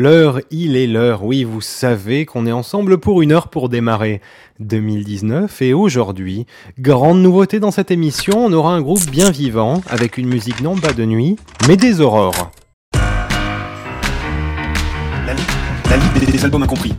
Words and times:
L'heure, 0.00 0.38
il 0.52 0.76
est 0.76 0.86
l'heure. 0.86 1.24
Oui, 1.24 1.42
vous 1.42 1.60
savez 1.60 2.24
qu'on 2.24 2.46
est 2.46 2.52
ensemble 2.52 2.98
pour 2.98 3.20
une 3.20 3.32
heure 3.32 3.48
pour 3.48 3.68
démarrer 3.68 4.20
2019 4.60 5.60
et 5.60 5.72
aujourd'hui, 5.72 6.46
grande 6.78 7.20
nouveauté 7.20 7.58
dans 7.58 7.72
cette 7.72 7.90
émission, 7.90 8.44
on 8.44 8.52
aura 8.52 8.74
un 8.74 8.80
groupe 8.80 9.10
bien 9.10 9.32
vivant 9.32 9.82
avec 9.88 10.16
une 10.16 10.28
musique 10.28 10.60
non 10.60 10.76
pas 10.76 10.92
de 10.92 11.04
nuit, 11.04 11.34
mais 11.66 11.76
des 11.76 12.00
aurores. 12.00 12.52
La, 15.26 15.34
la 15.90 15.96
liste 15.96 16.30
des, 16.30 16.44
albums 16.44 16.62
incompris. 16.62 16.94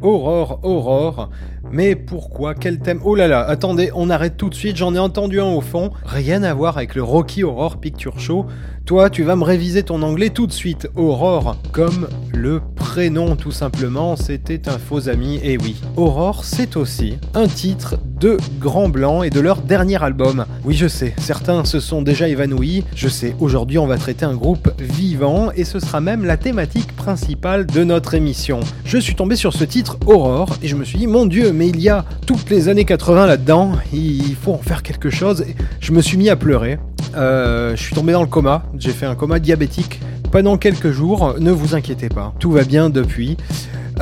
Aurore, 0.00 0.60
Aurore. 0.62 1.28
Mais 1.72 1.94
pourquoi? 1.94 2.54
Quel 2.54 2.78
thème? 2.78 3.00
Oh 3.04 3.14
là 3.14 3.28
là, 3.28 3.40
attendez, 3.40 3.90
on 3.94 4.10
arrête 4.10 4.36
tout 4.36 4.48
de 4.48 4.54
suite, 4.54 4.76
j'en 4.76 4.94
ai 4.94 4.98
entendu 4.98 5.40
un 5.40 5.46
au 5.46 5.60
fond. 5.60 5.90
Rien 6.04 6.42
à 6.42 6.52
voir 6.54 6.76
avec 6.76 6.94
le 6.94 7.02
Rocky 7.02 7.44
Aurore 7.44 7.78
Picture 7.78 8.18
Show. 8.18 8.46
Toi, 8.86 9.08
tu 9.08 9.22
vas 9.22 9.36
me 9.36 9.44
réviser 9.44 9.84
ton 9.84 10.02
anglais 10.02 10.30
tout 10.30 10.48
de 10.48 10.52
suite. 10.52 10.88
Aurore, 10.96 11.56
comme 11.70 12.08
le 12.34 12.60
prénom 12.74 13.36
tout 13.36 13.52
simplement, 13.52 14.16
c'était 14.16 14.68
un 14.68 14.78
faux 14.78 15.08
ami. 15.08 15.38
Et 15.44 15.58
oui, 15.58 15.76
Aurore, 15.96 16.44
c'est 16.44 16.76
aussi 16.76 17.18
un 17.34 17.46
titre 17.46 17.98
de 18.18 18.36
Grand 18.58 18.88
Blanc 18.88 19.22
et 19.22 19.30
de 19.30 19.38
leur 19.38 19.62
dernier 19.62 20.02
album. 20.02 20.44
Oui, 20.64 20.74
je 20.74 20.88
sais, 20.88 21.14
certains 21.18 21.64
se 21.64 21.78
sont 21.78 22.02
déjà 22.02 22.28
évanouis. 22.28 22.84
Je 22.96 23.06
sais, 23.08 23.36
aujourd'hui, 23.38 23.78
on 23.78 23.86
va 23.86 23.96
traiter 23.96 24.24
un 24.24 24.34
groupe 24.34 24.72
vivant 24.80 25.52
et 25.52 25.64
ce 25.64 25.78
sera 25.78 26.00
même 26.00 26.24
la 26.24 26.36
thématique 26.36 26.96
principale 26.96 27.66
de 27.66 27.84
notre 27.84 28.14
émission. 28.14 28.58
Je 28.84 28.98
suis 28.98 29.14
tombé 29.14 29.36
sur 29.36 29.52
ce 29.52 29.62
titre 29.62 29.98
Aurore 30.06 30.56
et 30.64 30.68
je 30.68 30.74
me 30.74 30.84
suis 30.84 30.98
dit, 30.98 31.06
mon 31.06 31.26
dieu, 31.26 31.49
mais 31.52 31.68
il 31.68 31.80
y 31.80 31.88
a 31.88 32.04
toutes 32.26 32.50
les 32.50 32.68
années 32.68 32.84
80 32.84 33.26
là-dedans, 33.26 33.72
il 33.92 34.36
faut 34.40 34.52
en 34.52 34.58
faire 34.58 34.82
quelque 34.82 35.10
chose. 35.10 35.44
Je 35.80 35.92
me 35.92 36.00
suis 36.00 36.16
mis 36.16 36.28
à 36.28 36.36
pleurer. 36.36 36.78
Euh, 37.16 37.74
je 37.76 37.82
suis 37.82 37.94
tombé 37.94 38.12
dans 38.12 38.22
le 38.22 38.28
coma, 38.28 38.64
j'ai 38.78 38.92
fait 38.92 39.06
un 39.06 39.14
coma 39.14 39.38
diabétique 39.38 40.00
pendant 40.30 40.56
quelques 40.56 40.92
jours, 40.92 41.34
ne 41.40 41.50
vous 41.50 41.74
inquiétez 41.74 42.08
pas, 42.08 42.32
tout 42.38 42.52
va 42.52 42.62
bien 42.62 42.88
depuis. 42.88 43.36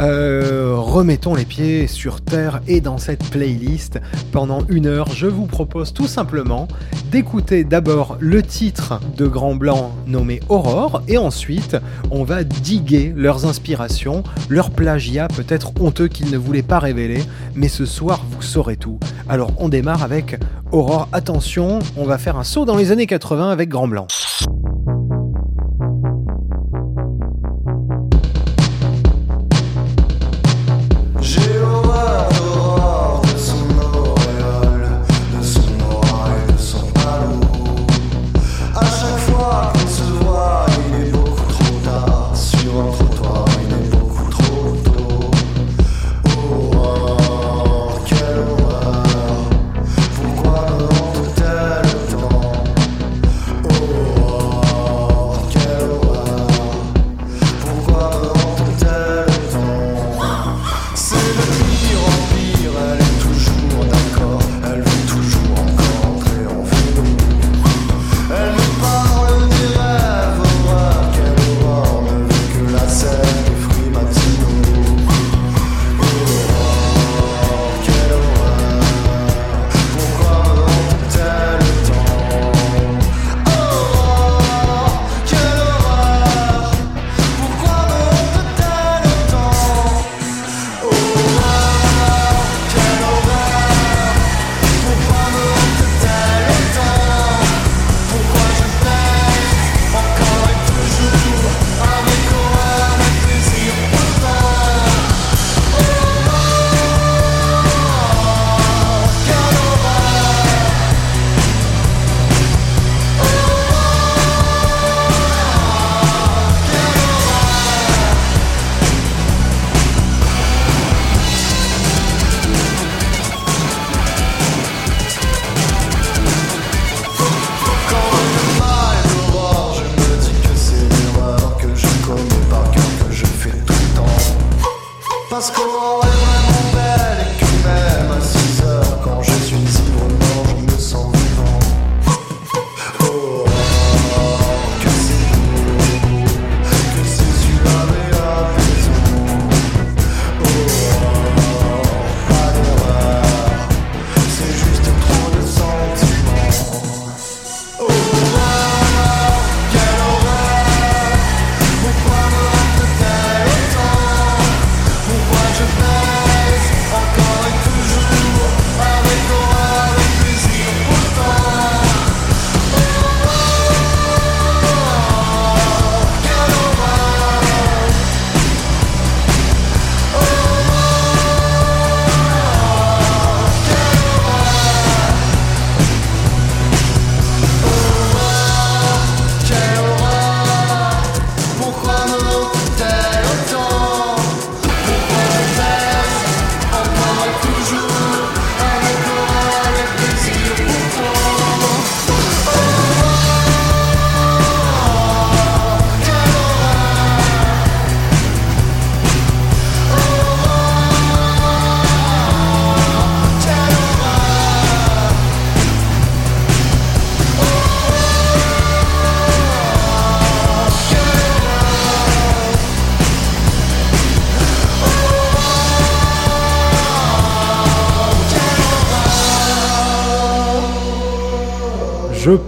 Euh, 0.00 0.74
remettons 0.76 1.34
les 1.34 1.44
pieds 1.44 1.88
sur 1.88 2.20
terre 2.20 2.60
et 2.68 2.80
dans 2.80 2.98
cette 2.98 3.24
playlist. 3.30 3.98
Pendant 4.30 4.64
une 4.68 4.86
heure, 4.86 5.10
je 5.10 5.26
vous 5.26 5.46
propose 5.46 5.92
tout 5.92 6.06
simplement 6.06 6.68
d'écouter 7.10 7.64
d'abord 7.64 8.16
le 8.20 8.42
titre 8.42 9.00
de 9.16 9.26
Grand 9.26 9.56
Blanc 9.56 9.92
nommé 10.06 10.40
Aurore 10.48 11.02
et 11.08 11.18
ensuite 11.18 11.76
on 12.10 12.22
va 12.22 12.44
diguer 12.44 13.12
leurs 13.16 13.46
inspirations, 13.46 14.22
leurs 14.48 14.70
plagiats 14.70 15.28
peut-être 15.28 15.72
honteux 15.80 16.06
qu'ils 16.06 16.30
ne 16.30 16.38
voulaient 16.38 16.62
pas 16.62 16.78
révéler, 16.78 17.22
mais 17.54 17.68
ce 17.68 17.84
soir 17.84 18.24
vous 18.30 18.42
saurez 18.42 18.76
tout. 18.76 19.00
Alors 19.28 19.50
on 19.58 19.68
démarre 19.68 20.04
avec 20.04 20.38
Aurore, 20.70 21.08
attention, 21.12 21.80
on 21.96 22.04
va 22.04 22.18
faire 22.18 22.36
un 22.36 22.44
saut 22.44 22.64
dans 22.64 22.76
les 22.76 22.92
années 22.92 23.06
80 23.06 23.50
avec 23.50 23.68
Grand 23.68 23.88
Blanc. 23.88 24.06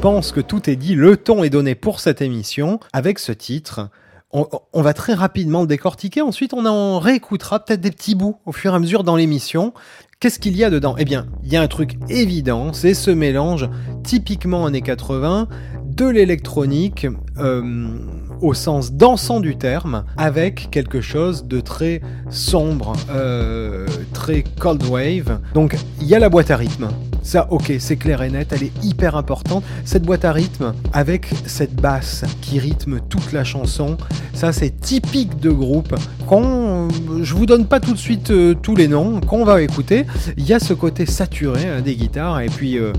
Pense 0.01 0.33
que 0.33 0.41
tout 0.41 0.71
est 0.71 0.77
dit, 0.77 0.95
le 0.95 1.19
ton 1.19 1.45
est 1.45 1.51
donné 1.51 1.75
pour 1.75 2.01
cette 2.01 2.23
émission 2.23 2.81
avec 2.95 3.19
ce 3.19 3.33
titre. 3.33 3.91
On, 4.33 4.47
on 4.73 4.81
va 4.81 4.95
très 4.95 5.13
rapidement 5.13 5.61
le 5.61 5.67
décortiquer, 5.67 6.23
ensuite 6.23 6.55
on 6.55 6.65
en 6.65 6.99
réécoutera 6.99 7.63
peut-être 7.63 7.83
des 7.83 7.91
petits 7.91 8.15
bouts 8.15 8.39
au 8.47 8.53
fur 8.53 8.73
et 8.73 8.77
à 8.77 8.79
mesure 8.79 9.05
dans 9.05 9.15
l'émission. 9.15 9.75
Qu'est-ce 10.19 10.39
qu'il 10.39 10.57
y 10.57 10.65
a 10.65 10.71
dedans? 10.71 10.95
Eh 10.97 11.05
bien, 11.05 11.27
il 11.43 11.53
y 11.53 11.57
a 11.59 11.61
un 11.61 11.69
truc 11.69 11.99
évident, 12.09 12.73
c'est 12.73 12.95
ce 12.95 13.11
mélange 13.11 13.69
typiquement 14.03 14.65
années 14.65 14.81
80 14.81 15.49
de 15.85 16.07
l'électronique 16.07 17.07
euh, 17.37 17.99
au 18.43 18.55
sens 18.55 18.93
dansant 18.93 19.41
du 19.41 19.57
terme, 19.57 20.05
avec 20.17 20.71
quelque 20.71 21.01
chose 21.01 21.45
de 21.45 21.61
très 21.61 22.01
sombre, 22.31 22.93
euh, 23.11 23.87
très 24.13 24.45
cold 24.59 24.83
wave. 24.85 25.41
Donc 25.55 25.77
il 26.01 26.07
y 26.07 26.15
a 26.15 26.19
la 26.19 26.29
boîte 26.29 26.51
à 26.51 26.57
rythme. 26.57 26.89
Ça, 27.23 27.47
ok, 27.51 27.73
c'est 27.79 27.97
clair 27.97 28.23
et 28.23 28.31
net, 28.31 28.49
elle 28.53 28.63
est 28.63 28.85
hyper 28.85 29.15
importante. 29.15 29.63
Cette 29.85 30.05
boîte 30.05 30.25
à 30.25 30.33
rythme, 30.33 30.73
avec 30.93 31.27
cette 31.45 31.75
basse 31.75 32.25
qui 32.41 32.59
rythme 32.59 33.01
toute 33.09 33.33
la 33.33 33.45
chanson, 33.45 33.99
ça 34.33 34.53
c'est 34.53 34.81
typique 34.81 35.39
de 35.39 35.51
groupe. 35.51 35.95
Quand 36.27 36.89
je 37.23 37.35
vous 37.35 37.45
donne 37.45 37.67
pas 37.67 37.79
tout 37.79 37.93
de 37.93 37.99
suite 37.99 38.31
euh, 38.31 38.55
tous 38.55 38.75
les 38.75 38.89
noms, 38.89 39.21
qu'on 39.21 39.45
va 39.45 39.61
écouter, 39.61 40.07
il 40.39 40.47
y 40.47 40.55
a 40.55 40.61
ce 40.61 40.73
côté 40.73 41.05
saturé 41.05 41.69
hein, 41.69 41.81
des 41.83 41.95
guitares 41.95 42.41
et 42.41 42.47
puis 42.47 42.79
euh, 42.79 42.93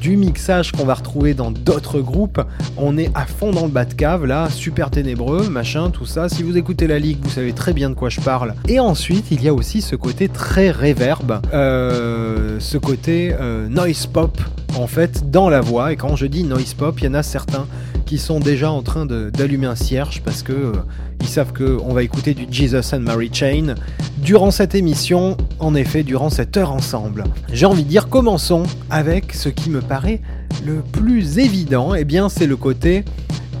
du 0.00 0.16
mixage 0.16 0.72
qu'on 0.72 0.84
va 0.84 0.94
retrouver 0.94 1.34
dans 1.34 1.50
d'autres 1.50 2.00
groupes. 2.00 2.40
On 2.76 2.96
est 2.96 3.10
à 3.14 3.26
fond 3.26 3.50
dans 3.50 3.64
le 3.64 3.70
bas 3.70 3.84
de 3.84 3.94
cave 3.94 4.24
là, 4.24 4.48
super 4.48 4.69
ténébreux, 4.90 5.48
machin, 5.48 5.90
tout 5.90 6.06
ça. 6.06 6.28
Si 6.28 6.42
vous 6.42 6.56
écoutez 6.56 6.86
la 6.86 6.98
ligue, 6.98 7.18
vous 7.22 7.30
savez 7.30 7.52
très 7.52 7.72
bien 7.72 7.90
de 7.90 7.94
quoi 7.94 8.08
je 8.08 8.20
parle. 8.20 8.54
Et 8.68 8.80
ensuite, 8.80 9.26
il 9.30 9.42
y 9.42 9.48
a 9.48 9.54
aussi 9.54 9.82
ce 9.82 9.96
côté 9.96 10.28
très 10.28 10.70
réverb, 10.70 11.40
ce 11.52 12.78
côté 12.78 13.34
noise 13.68 14.06
pop 14.06 14.40
en 14.78 14.86
fait 14.86 15.30
dans 15.30 15.48
la 15.48 15.60
voix. 15.60 15.92
Et 15.92 15.96
quand 15.96 16.16
je 16.16 16.26
dis 16.26 16.44
noise 16.44 16.74
pop, 16.74 16.98
il 17.00 17.04
y 17.04 17.08
en 17.08 17.14
a 17.14 17.22
certains 17.22 17.66
qui 18.06 18.18
sont 18.18 18.40
déjà 18.40 18.70
en 18.72 18.82
train 18.82 19.06
d'allumer 19.06 19.66
un 19.66 19.76
cierge 19.76 20.20
parce 20.24 20.42
que 20.42 20.52
euh, 20.52 20.72
ils 21.20 21.28
savent 21.28 21.52
qu'on 21.52 21.92
va 21.92 22.02
écouter 22.02 22.34
du 22.34 22.46
Jesus 22.50 22.92
and 22.92 23.00
Mary 23.00 23.30
Chain 23.32 23.76
durant 24.18 24.50
cette 24.50 24.74
émission, 24.74 25.36
en 25.60 25.76
effet, 25.76 26.02
durant 26.02 26.28
cette 26.28 26.56
heure 26.56 26.72
ensemble. 26.72 27.24
J'ai 27.52 27.66
envie 27.66 27.84
de 27.84 27.88
dire, 27.88 28.08
commençons 28.08 28.64
avec 28.90 29.32
ce 29.32 29.48
qui 29.48 29.70
me 29.70 29.80
paraît 29.80 30.20
le 30.66 30.80
plus 30.80 31.38
évident, 31.38 31.94
et 31.94 32.00
eh 32.00 32.04
bien 32.04 32.28
c'est 32.28 32.48
le 32.48 32.56
côté 32.56 33.04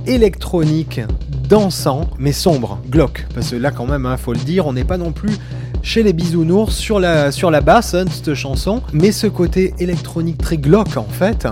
électronique, 0.06 1.00
dansant, 1.48 2.08
mais 2.18 2.32
sombre, 2.32 2.78
glauque. 2.88 3.26
Parce 3.34 3.50
que 3.50 3.56
là 3.56 3.70
quand 3.70 3.86
même, 3.86 4.06
hein, 4.06 4.16
faut 4.16 4.32
le 4.32 4.38
dire, 4.40 4.66
on 4.66 4.72
n'est 4.72 4.84
pas 4.84 4.98
non 4.98 5.12
plus 5.12 5.32
chez 5.82 6.02
les 6.02 6.12
bisounours 6.12 6.74
sur 6.74 7.00
la, 7.00 7.32
sur 7.32 7.50
la 7.50 7.60
basse 7.60 7.94
hein, 7.94 8.04
de 8.04 8.10
cette 8.10 8.34
chanson, 8.34 8.82
mais 8.92 9.12
ce 9.12 9.26
côté 9.26 9.74
électronique 9.78 10.38
très 10.38 10.58
glauque 10.58 10.96
en 10.96 11.04
fait, 11.04 11.48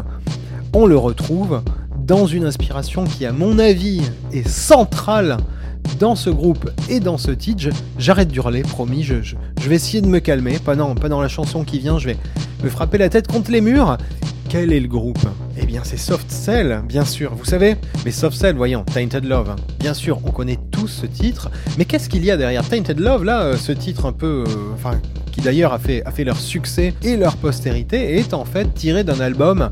on 0.75 0.87
le 0.87 0.97
retrouve 0.97 1.63
dans 1.99 2.27
une 2.27 2.45
inspiration 2.45 3.05
qui 3.05 3.27
à 3.27 3.33
mon 3.33 3.59
avis 3.59 4.03
est 4.33 4.47
centrale 4.49 5.39
dans 5.99 6.15
ce 6.15 6.31
groupe 6.31 6.71
et 6.89 7.01
dans 7.01 7.19
ce 7.19 7.31
titre. 7.31 7.69
J'arrête 7.99 8.29
d'hurler, 8.29 8.63
promis, 8.63 9.03
je, 9.03 9.15
vais 9.69 9.77
essayer 9.77 10.01
de 10.01 10.07
me 10.07 10.21
calmer, 10.21 10.59
pas 10.59 10.77
dans, 10.77 11.21
la 11.21 11.29
chanson 11.29 11.65
qui 11.65 11.79
vient, 11.79 11.99
je 11.99 12.09
vais 12.09 12.17
me 12.63 12.69
frapper 12.69 12.99
la 12.99 13.09
tête 13.09 13.27
contre 13.27 13.51
les 13.51 13.61
murs. 13.61 13.97
Quel 14.49 14.73
est 14.73 14.81
le 14.81 14.89
groupe? 14.89 15.19
Eh 15.59 15.67
bien, 15.67 15.83
c'est 15.85 15.97
Soft 15.97 16.31
Cell, 16.31 16.83
bien 16.87 17.05
sûr. 17.05 17.35
Vous 17.35 17.45
savez 17.45 17.77
Mais 18.05 18.11
Soft 18.11 18.37
Cell, 18.37 18.57
voyons, 18.57 18.85
Tainted 18.85 19.25
Love. 19.25 19.57
Bien 19.79 19.95
sûr, 19.95 20.21
on 20.25 20.31
connaît 20.31 20.59
tous 20.71 20.89
ce 20.89 21.07
titre. 21.07 21.51
Mais 21.77 21.85
qu'est-ce 21.85 22.09
qu'il 22.09 22.25
y 22.25 22.31
a 22.31 22.37
derrière 22.37 22.67
Tainted 22.67 22.99
Love, 22.99 23.25
là, 23.25 23.43
euh, 23.43 23.57
ce 23.57 23.73
titre 23.73 24.07
un 24.07 24.13
peu. 24.13 24.45
Euh, 24.47 24.93
qui 25.33 25.41
d'ailleurs 25.43 25.73
a 25.73 25.79
fait, 25.79 26.03
a 26.05 26.11
fait 26.11 26.25
leur 26.25 26.37
succès 26.37 26.95
et 27.03 27.17
leur 27.17 27.37
postérité, 27.37 28.19
est 28.19 28.35
en 28.35 28.45
fait 28.45 28.75
tiré 28.75 29.05
d'un 29.05 29.21
album 29.21 29.71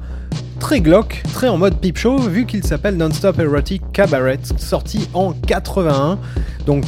très 0.61 0.81
glauque, 0.81 1.23
très 1.33 1.49
en 1.49 1.59
mode 1.59 1.81
peep 1.81 1.97
show, 1.97 2.19
vu 2.19 2.47
qu'il 2.47 2.65
s'appelle 2.65 2.97
Non-Stop 2.97 3.39
Erotic 3.39 3.83
Cabaret, 3.93 4.39
sorti 4.59 5.09
en 5.15 5.33
81. 5.33 6.19
Donc 6.67 6.85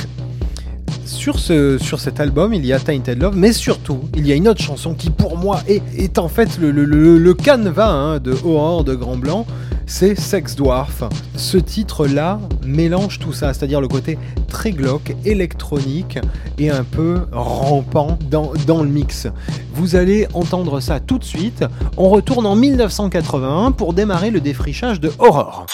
sur, 1.08 1.38
ce, 1.38 1.78
sur 1.78 2.00
cet 2.00 2.20
album, 2.20 2.52
il 2.52 2.64
y 2.66 2.72
a 2.72 2.78
Tainted 2.78 3.20
Love, 3.20 3.36
mais 3.36 3.52
surtout, 3.52 4.00
il 4.14 4.26
y 4.26 4.32
a 4.32 4.34
une 4.34 4.46
autre 4.46 4.62
chanson 4.62 4.94
qui, 4.94 5.10
pour 5.10 5.36
moi, 5.36 5.60
est, 5.66 6.18
en 6.18 6.28
fait 6.28 6.58
le, 6.58 6.70
le, 6.70 6.84
le, 6.84 7.34
canevas 7.34 7.90
hein, 7.90 8.18
de 8.18 8.32
Horror 8.44 8.84
de 8.84 8.94
Grand 8.94 9.16
Blanc. 9.16 9.46
C'est 9.86 10.20
Sex 10.20 10.54
Dwarf. 10.54 11.02
Ce 11.34 11.56
titre-là 11.56 12.40
mélange 12.66 13.18
tout 13.18 13.32
ça, 13.32 13.54
c'est-à-dire 13.54 13.80
le 13.80 13.88
côté 13.88 14.18
très 14.46 14.70
glauque, 14.70 15.16
électronique 15.24 16.18
et 16.58 16.70
un 16.70 16.84
peu 16.84 17.20
rampant 17.32 18.18
dans, 18.30 18.52
dans 18.66 18.82
le 18.82 18.90
mix. 18.90 19.28
Vous 19.72 19.96
allez 19.96 20.26
entendre 20.34 20.80
ça 20.80 21.00
tout 21.00 21.18
de 21.18 21.24
suite. 21.24 21.64
On 21.96 22.10
retourne 22.10 22.44
en 22.44 22.54
1981 22.54 23.72
pour 23.72 23.94
démarrer 23.94 24.30
le 24.30 24.40
défrichage 24.40 25.00
de 25.00 25.10
Horror. 25.18 25.64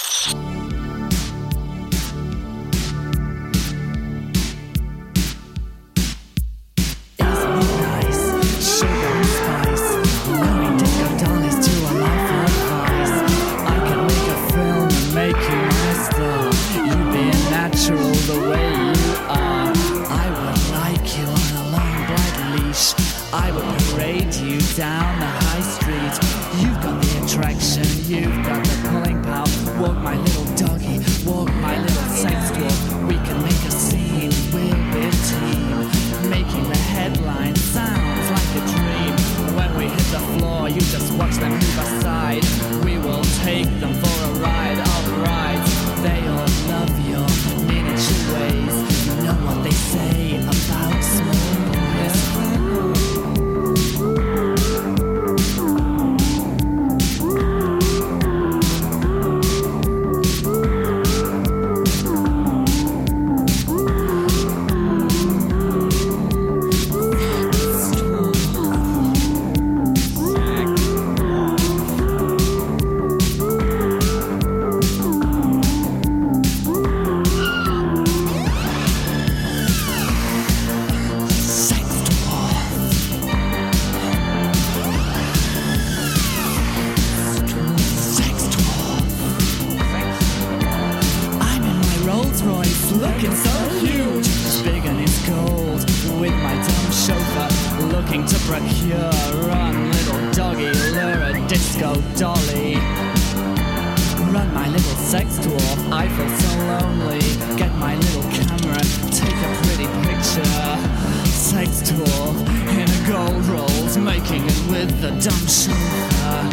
with 114.87 115.01
the 115.01 115.11
dumb 115.11 115.47
chauffeur. 115.47 116.45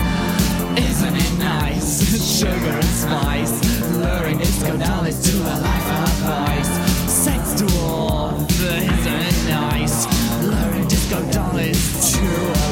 Isn't 0.78 1.16
it 1.16 1.34
nice? 1.38 2.40
Sugar 2.40 2.54
and 2.54 2.84
spice, 2.84 3.54
luring 3.98 4.40
its 4.40 4.58
godalies 4.64 5.20
to 5.28 5.38
a 5.42 5.56
life 5.60 5.90
of 6.02 6.14
vice. 6.30 6.72
Sex 7.12 7.62
dwarf, 7.62 8.50
isn't 8.50 9.22
it 9.32 9.50
nice? 9.50 10.06
Luring 10.44 10.88
disco 10.88 11.20
dollies 11.32 12.14
to 12.14 12.26
a 12.26 12.71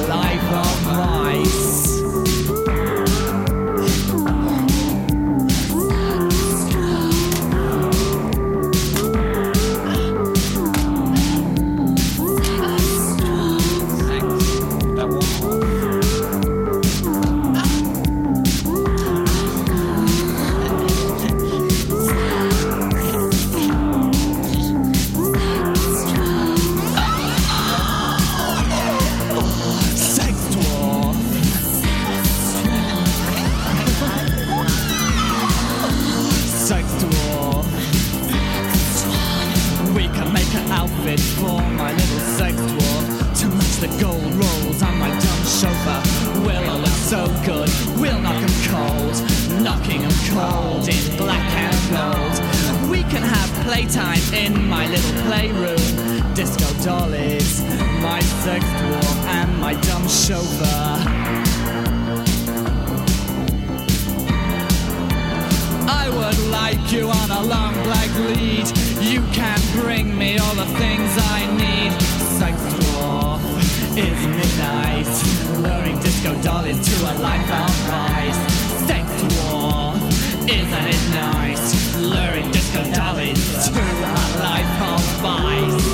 can 53.09 53.23
have 53.23 53.49
playtime 53.65 54.21
in 54.33 54.67
my 54.67 54.85
little 54.87 55.21
playroom. 55.23 56.33
Disco 56.35 56.67
dollies, 56.83 57.61
my 58.01 58.19
sex 58.43 58.63
dwarf, 58.65 59.17
and 59.39 59.59
my 59.59 59.73
dumb 59.87 60.07
chauffeur. 60.07 60.91
I 65.87 66.05
would 66.17 66.39
like 66.49 66.91
you 66.91 67.09
on 67.09 67.31
a 67.31 67.41
long 67.43 67.73
black 67.83 68.11
lead. 68.29 68.67
You 69.01 69.21
can 69.33 69.59
bring 69.73 70.15
me 70.17 70.37
all 70.37 70.55
the 70.55 70.69
things 70.77 71.09
I 71.37 71.39
need. 71.63 71.91
Sex 72.39 72.55
dwarf, 72.75 73.41
isn't 73.97 74.39
it? 74.45 74.49
Luring 75.59 75.99
disco 75.99 76.39
dollies 76.41 76.79
to 76.87 76.95
a 77.11 77.13
life 77.19 77.49
of 77.61 77.69
vice. 77.89 78.41
Sex 78.87 79.05
dwarf, 79.23 79.58
isn't 80.49 80.87
it 80.87 81.09
nice? 81.13 81.95
Luring 81.95 82.49
disco 82.51 82.83
dollies 82.91 83.67
to 83.67 83.71
a 83.71 84.17
life 84.41 84.81
of 84.81 85.01
vice. 85.21 85.88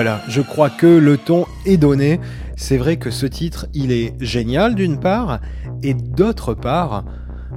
Voilà, 0.00 0.22
je 0.28 0.42
crois 0.42 0.70
que 0.70 0.86
le 0.86 1.18
ton 1.18 1.44
est 1.66 1.76
donné. 1.76 2.20
C'est 2.54 2.76
vrai 2.76 2.98
que 2.98 3.10
ce 3.10 3.26
titre, 3.26 3.66
il 3.74 3.90
est 3.90 4.14
génial 4.20 4.76
d'une 4.76 5.00
part, 5.00 5.40
et 5.82 5.92
d'autre 5.92 6.54
part, 6.54 7.04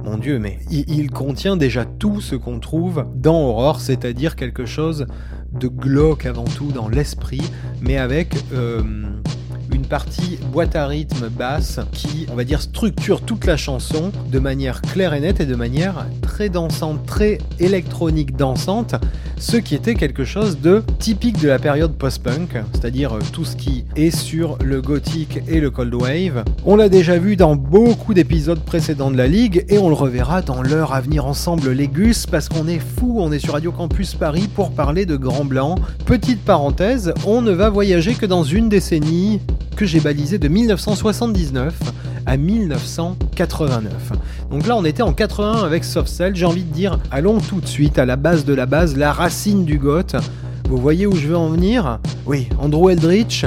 mon 0.02 0.18
Dieu, 0.18 0.40
mais 0.40 0.58
il, 0.68 1.08
contient 1.12 1.56
déjà 1.56 1.84
tout 1.84 2.20
ce 2.20 2.34
qu'on 2.34 2.58
trouve 2.58 3.06
dans 3.14 3.40
Aurore, 3.44 3.80
c'est-à-dire 3.80 4.34
quelque 4.34 4.66
chose 4.66 5.06
de 5.52 5.68
glauque 5.68 6.26
avant 6.26 6.42
tout 6.42 6.72
dans 6.72 6.88
l'esprit, 6.88 7.42
mais 7.80 7.96
avec 7.96 8.34
euh, 8.52 8.82
une 9.72 9.86
partie 9.86 10.40
boîte 10.50 10.74
à 10.74 10.88
rythme 10.88 11.28
basse 11.28 11.78
qui, 11.92 12.26
on 12.28 12.34
va 12.34 12.42
dire, 12.42 12.60
structure 12.60 13.20
toute 13.20 13.46
la 13.46 13.56
chanson 13.56 14.10
de 14.32 14.38
manière 14.40 14.82
claire 14.82 15.14
et 15.14 15.20
nette 15.20 15.38
et 15.38 15.46
de 15.46 15.54
manière 15.54 16.06
très 16.22 16.48
dansante, 16.48 17.06
très 17.06 17.38
électronique 17.60 18.34
dansante, 18.34 18.96
ce 19.42 19.56
qui 19.56 19.74
était 19.74 19.94
quelque 19.94 20.24
chose 20.24 20.60
de 20.60 20.84
typique 21.00 21.40
de 21.40 21.48
la 21.48 21.58
période 21.58 21.92
post-punk, 21.94 22.62
c'est-à-dire 22.72 23.18
tout 23.32 23.44
ce 23.44 23.56
qui 23.56 23.84
est 23.96 24.16
sur 24.16 24.56
le 24.64 24.80
gothique 24.80 25.40
et 25.48 25.58
le 25.58 25.70
cold 25.70 25.92
wave. 25.94 26.44
On 26.64 26.76
l'a 26.76 26.88
déjà 26.88 27.18
vu 27.18 27.34
dans 27.34 27.56
beaucoup 27.56 28.14
d'épisodes 28.14 28.60
précédents 28.60 29.10
de 29.10 29.16
la 29.16 29.26
ligue 29.26 29.64
et 29.68 29.78
on 29.78 29.88
le 29.88 29.96
reverra 29.96 30.42
dans 30.42 30.62
l'heure 30.62 30.94
à 30.94 31.00
venir 31.00 31.26
ensemble 31.26 31.72
les 31.72 31.88
Gus 31.88 32.24
parce 32.24 32.48
qu'on 32.48 32.68
est 32.68 32.78
fou, 32.78 33.16
on 33.18 33.32
est 33.32 33.40
sur 33.40 33.54
Radio 33.54 33.72
Campus 33.72 34.14
Paris 34.14 34.48
pour 34.54 34.70
parler 34.70 35.06
de 35.06 35.16
Grand 35.16 35.44
Blanc. 35.44 35.74
Petite 36.06 36.42
parenthèse, 36.44 37.12
on 37.26 37.42
ne 37.42 37.50
va 37.50 37.68
voyager 37.68 38.14
que 38.14 38.26
dans 38.26 38.44
une 38.44 38.68
décennie 38.68 39.40
que 39.74 39.86
j'ai 39.86 40.00
balisée 40.00 40.38
de 40.38 40.46
1979 40.46 41.74
à 42.26 42.36
1989. 42.36 44.12
Donc 44.50 44.66
là, 44.66 44.76
on 44.76 44.84
était 44.84 45.02
en 45.02 45.12
81 45.12 45.64
avec 45.64 45.84
Soft 45.84 46.08
Cell. 46.08 46.34
J'ai 46.36 46.46
envie 46.46 46.64
de 46.64 46.72
dire, 46.72 46.98
allons 47.10 47.38
tout 47.38 47.60
de 47.60 47.66
suite 47.66 47.98
à 47.98 48.04
la 48.04 48.16
base 48.16 48.44
de 48.44 48.54
la 48.54 48.66
base, 48.66 48.96
la 48.96 49.12
racine 49.12 49.64
du 49.64 49.78
goth. 49.78 50.16
Vous 50.68 50.78
voyez 50.78 51.06
où 51.06 51.14
je 51.14 51.28
veux 51.28 51.36
en 51.36 51.48
venir? 51.48 51.98
Oui, 52.26 52.48
Andrew 52.58 52.90
Eldritch, 52.90 53.44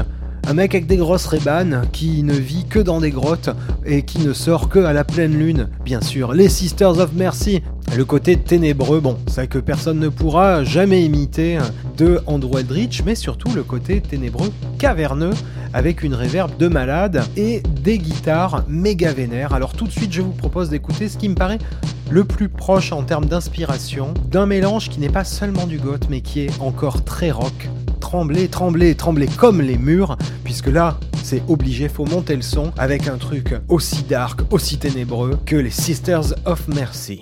un 0.47 0.53
mec 0.53 0.75
avec 0.75 0.85
des 0.85 0.97
grosses 0.97 1.25
rébanes 1.25 1.83
qui 1.91 2.21
ne 2.21 2.33
vit 2.33 2.65
que 2.65 2.77
dans 2.77 3.01
des 3.01 3.09
grottes 3.09 3.49
et 3.85 4.03
qui 4.03 4.19
ne 4.19 4.31
sort 4.31 4.69
que 4.69 4.79
à 4.79 4.93
la 4.93 5.03
pleine 5.03 5.33
lune. 5.33 5.69
Bien 5.83 6.01
sûr, 6.01 6.33
les 6.33 6.49
Sisters 6.49 6.99
of 6.99 7.13
Mercy. 7.13 7.61
Le 7.95 8.05
côté 8.05 8.35
ténébreux, 8.35 8.99
bon, 8.99 9.17
ça 9.27 9.47
que 9.47 9.57
personne 9.57 9.99
ne 9.99 10.09
pourra 10.09 10.63
jamais 10.63 11.03
imiter 11.03 11.57
de 11.97 12.19
Andrew 12.27 12.59
Eldritch, 12.59 13.03
mais 13.05 13.15
surtout 13.15 13.49
le 13.55 13.63
côté 13.63 14.01
ténébreux 14.01 14.51
caverneux 14.77 15.33
avec 15.75 16.03
une 16.03 16.13
réverb 16.13 16.55
de 16.57 16.69
malade 16.69 17.25
et 17.35 17.61
des 17.81 17.97
guitares 17.97 18.63
méga 18.69 19.11
vénères. 19.11 19.53
Alors 19.53 19.73
tout 19.73 19.85
de 19.85 19.91
suite, 19.91 20.13
je 20.13 20.21
vous 20.21 20.31
propose 20.31 20.69
d'écouter 20.69 21.09
ce 21.09 21.17
qui 21.17 21.27
me 21.27 21.35
paraît 21.35 21.59
le 22.09 22.23
plus 22.23 22.47
proche 22.47 22.93
en 22.93 23.03
termes 23.03 23.25
d'inspiration 23.25 24.13
d'un 24.31 24.45
mélange 24.45 24.89
qui 24.89 25.01
n'est 25.01 25.09
pas 25.09 25.25
seulement 25.25 25.67
du 25.67 25.77
goth, 25.77 26.07
mais 26.09 26.21
qui 26.21 26.39
est 26.41 26.61
encore 26.61 27.03
très 27.03 27.29
rock. 27.29 27.69
Trembler, 27.99 28.47
trembler, 28.47 28.95
trembler 28.95 29.27
comme 29.27 29.61
les 29.61 29.77
murs, 29.77 30.17
puisque 30.45 30.67
là, 30.67 30.97
c'est 31.23 31.43
obligé, 31.49 31.89
faut 31.89 32.05
monter 32.05 32.37
le 32.37 32.41
son 32.41 32.71
avec 32.77 33.09
un 33.09 33.17
truc 33.17 33.53
aussi 33.67 34.03
dark, 34.03 34.41
aussi 34.53 34.77
ténébreux 34.77 35.37
que 35.45 35.57
les 35.57 35.71
Sisters 35.71 36.35
of 36.45 36.69
Mercy. 36.69 37.21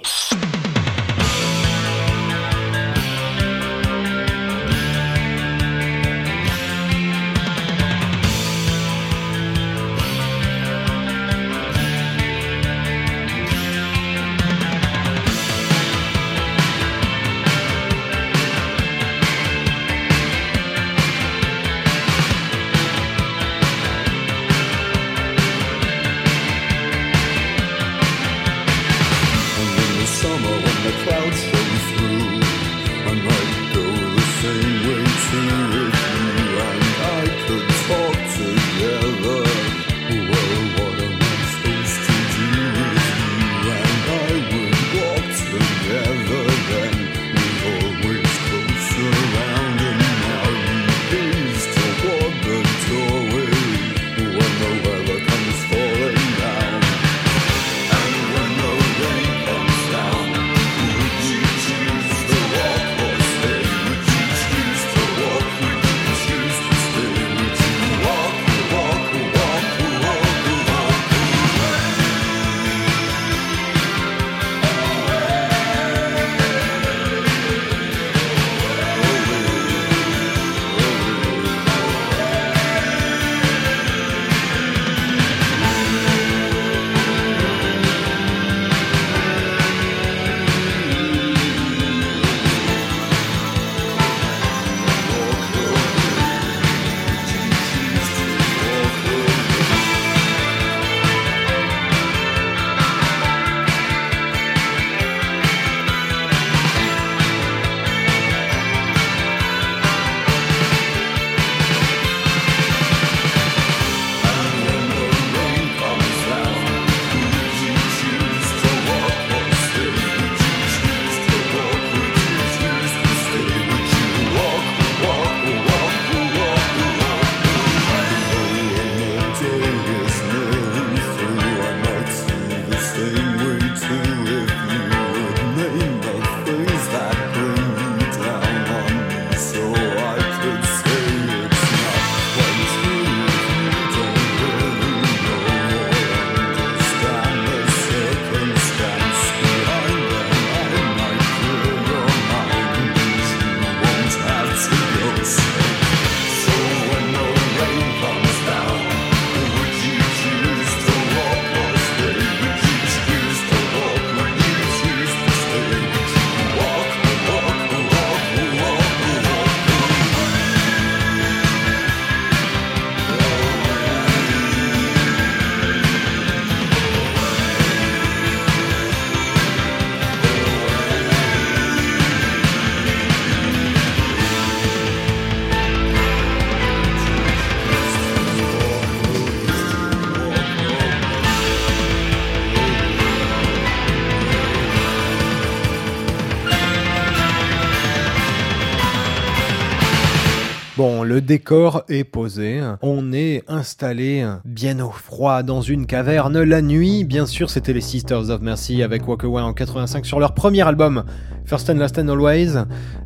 Décor 201.24 201.84
est 201.90 202.04
posé, 202.04 202.62
on 202.82 203.14
est 203.14 203.44
installé 203.48 204.28
bien 204.46 204.80
au 204.80 204.92
froid 204.92 205.42
dans 205.42 205.62
une 205.62 205.86
caverne 205.86 206.42
la 206.42 206.62
nuit. 206.62 207.04
Bien 207.06 207.26
sûr, 207.26 207.50
c'était 207.50 207.74
les 207.74 207.82
Sisters 207.82 208.30
of 208.30 208.42
Mercy 208.42 208.84
avec 208.84 209.08
Walk 209.08 209.24
Away 209.24 209.42
en 209.42 209.54
85 209.54 210.06
sur 210.06 210.20
leur 210.20 210.34
premier 210.34 210.62
album, 210.68 211.04
First 211.46 211.70
and 211.70 211.76
Last 211.76 212.00
and 212.00 212.08
Always. 212.08 212.54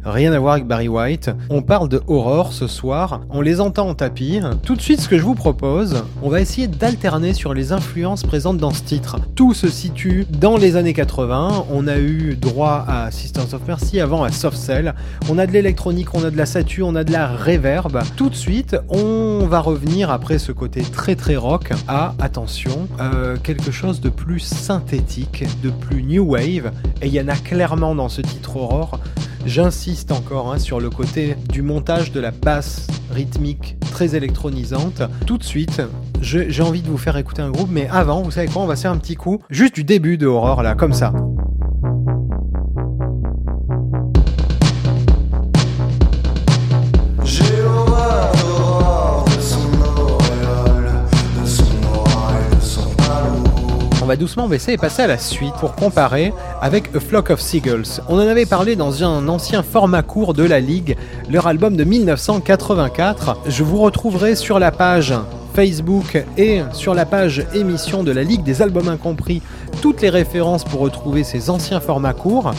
Rien 0.06 0.32
à 0.32 0.40
voir 0.40 0.54
avec 0.54 0.66
Barry 0.66 0.88
White. 0.88 1.32
On 1.50 1.62
parle 1.62 1.90
de 1.90 2.02
horror 2.08 2.54
ce 2.54 2.68
soir, 2.68 3.22
on 3.30 3.42
les 3.42 3.60
entend 3.60 3.90
en 3.90 3.94
tapis. 3.94 4.40
Tout 4.64 4.76
de 4.76 4.82
suite, 4.82 5.02
ce 5.02 5.10
que 5.10 5.18
je 5.18 5.24
vous 5.24 5.36
propose, 5.36 6.04
on 6.22 6.30
va 6.30 6.40
essayer 6.40 6.68
d'alterner 6.68 7.34
sur 7.34 7.54
les 7.54 7.74
influences 7.74 8.24
présentes 8.24 8.58
dans 8.58 8.72
ce 8.72 8.84
titre. 8.84 9.18
Tout 9.36 9.54
se 9.54 9.68
situe 9.68 10.26
dans 10.30 10.56
les 10.56 10.76
années 10.76 10.94
80. 10.94 11.66
On 11.72 11.88
a 11.88 11.98
eu 11.98 12.38
droit 12.40 12.86
à 12.88 13.12
Sisters 13.12 13.54
of 13.54 13.68
Mercy, 13.68 14.00
avant 14.00 14.24
à 14.24 14.32
Soft 14.32 14.58
Cell. 14.58 14.94
On 15.30 15.38
a 15.38 15.46
de 15.46 15.52
l'électronique, 15.52 16.14
on 16.14 16.24
a 16.24 16.32
de 16.32 16.38
la 16.38 16.46
satu, 16.46 16.84
on 16.84 16.96
a 16.96 17.04
de 17.04 17.12
la 17.12 17.28
reverb. 17.28 18.02
Tout 18.16 18.30
de 18.30 18.36
suite, 18.36 18.78
on 18.90 19.46
va 19.48 19.60
revenir 19.60 20.10
après 20.10 20.40
ce 20.40 20.52
côté 20.52 20.82
très 20.82 21.16
très 21.16 21.36
rock 21.36 21.72
à, 21.88 22.16
attention, 22.20 22.88
euh, 23.02 23.36
quelque 23.44 23.72
chose 23.72 24.00
de 24.00 24.10
plus 24.10 24.40
synthétique, 24.40 25.44
de 25.64 25.70
plus 25.70 26.04
new 26.04 26.24
wave. 26.24 26.72
Et 27.02 27.08
il 27.08 27.14
y 27.14 27.20
en 27.20 27.28
a 27.28 27.36
clairement 27.36 27.94
dans 27.94 28.10
ce 28.10 28.22
titre 28.28 28.58
Aurore. 28.58 29.00
J'insiste 29.46 30.12
encore 30.12 30.52
hein, 30.52 30.60
sur 30.60 30.80
le 30.80 30.90
côté 30.90 31.36
du 31.50 31.62
montage 31.62 32.12
de 32.12 32.20
la 32.20 32.32
basse 32.32 32.88
rythmique 33.12 33.78
très 33.92 34.16
électronisante. 34.16 35.02
Tout 35.26 35.38
de 35.38 35.44
suite, 35.44 35.82
j'ai 36.22 36.62
envie 36.62 36.82
de 36.82 36.90
vous 36.90 36.98
faire 36.98 37.18
écouter 37.18 37.42
un 37.42 37.52
groupe, 37.52 37.70
mais 37.72 37.88
avant, 37.90 38.22
vous 38.22 38.32
savez 38.32 38.48
quoi, 38.48 38.62
on 38.62 38.68
va 38.68 38.76
faire 38.76 38.92
un 38.92 38.98
petit 38.98 39.16
coup, 39.16 39.42
juste 39.50 39.76
du 39.76 39.84
début 39.84 40.18
de 40.18 40.28
Aurore 40.28 40.64
là, 40.64 40.76
comme 40.76 40.94
ça. 40.94 41.14
On 54.08 54.10
va 54.10 54.16
doucement 54.16 54.48
baisser 54.48 54.72
et 54.72 54.78
passer 54.78 55.02
à 55.02 55.08
la 55.08 55.18
suite 55.18 55.52
pour 55.60 55.76
comparer 55.76 56.32
avec 56.62 56.96
A 56.96 57.02
Flock 57.02 57.30
of 57.30 57.42
Seagulls. 57.42 58.00
On 58.08 58.16
en 58.16 58.20
avait 58.20 58.46
parlé 58.46 58.78
dans 58.78 59.04
un 59.04 59.28
ancien 59.28 59.64
format 59.64 60.02
court 60.02 60.34
de 60.34 60.44
la 60.44 60.62
Ligue, 60.62 60.96
leur 61.30 61.46
album 61.46 61.76
de 61.76 61.84
1984. 61.84 63.40
Je 63.48 63.64
vous 63.66 63.82
retrouverai 63.82 64.36
sur 64.36 64.60
la 64.60 64.72
page 64.72 65.14
Facebook 65.54 66.24
et 66.38 66.62
sur 66.72 66.94
la 66.94 67.06
page 67.06 67.46
émission 67.54 68.06
de 68.06 68.14
la 68.14 68.24
Ligue 68.24 68.44
des 68.44 68.62
albums 68.62 68.88
incompris 68.88 69.42
toutes 69.82 70.02
les 70.02 70.10
références 70.10 70.64
pour 70.64 70.80
retrouver 70.80 71.26
ces 71.26 71.50
anciens 71.50 71.82
formats 71.82 72.14
courts. 72.14 72.54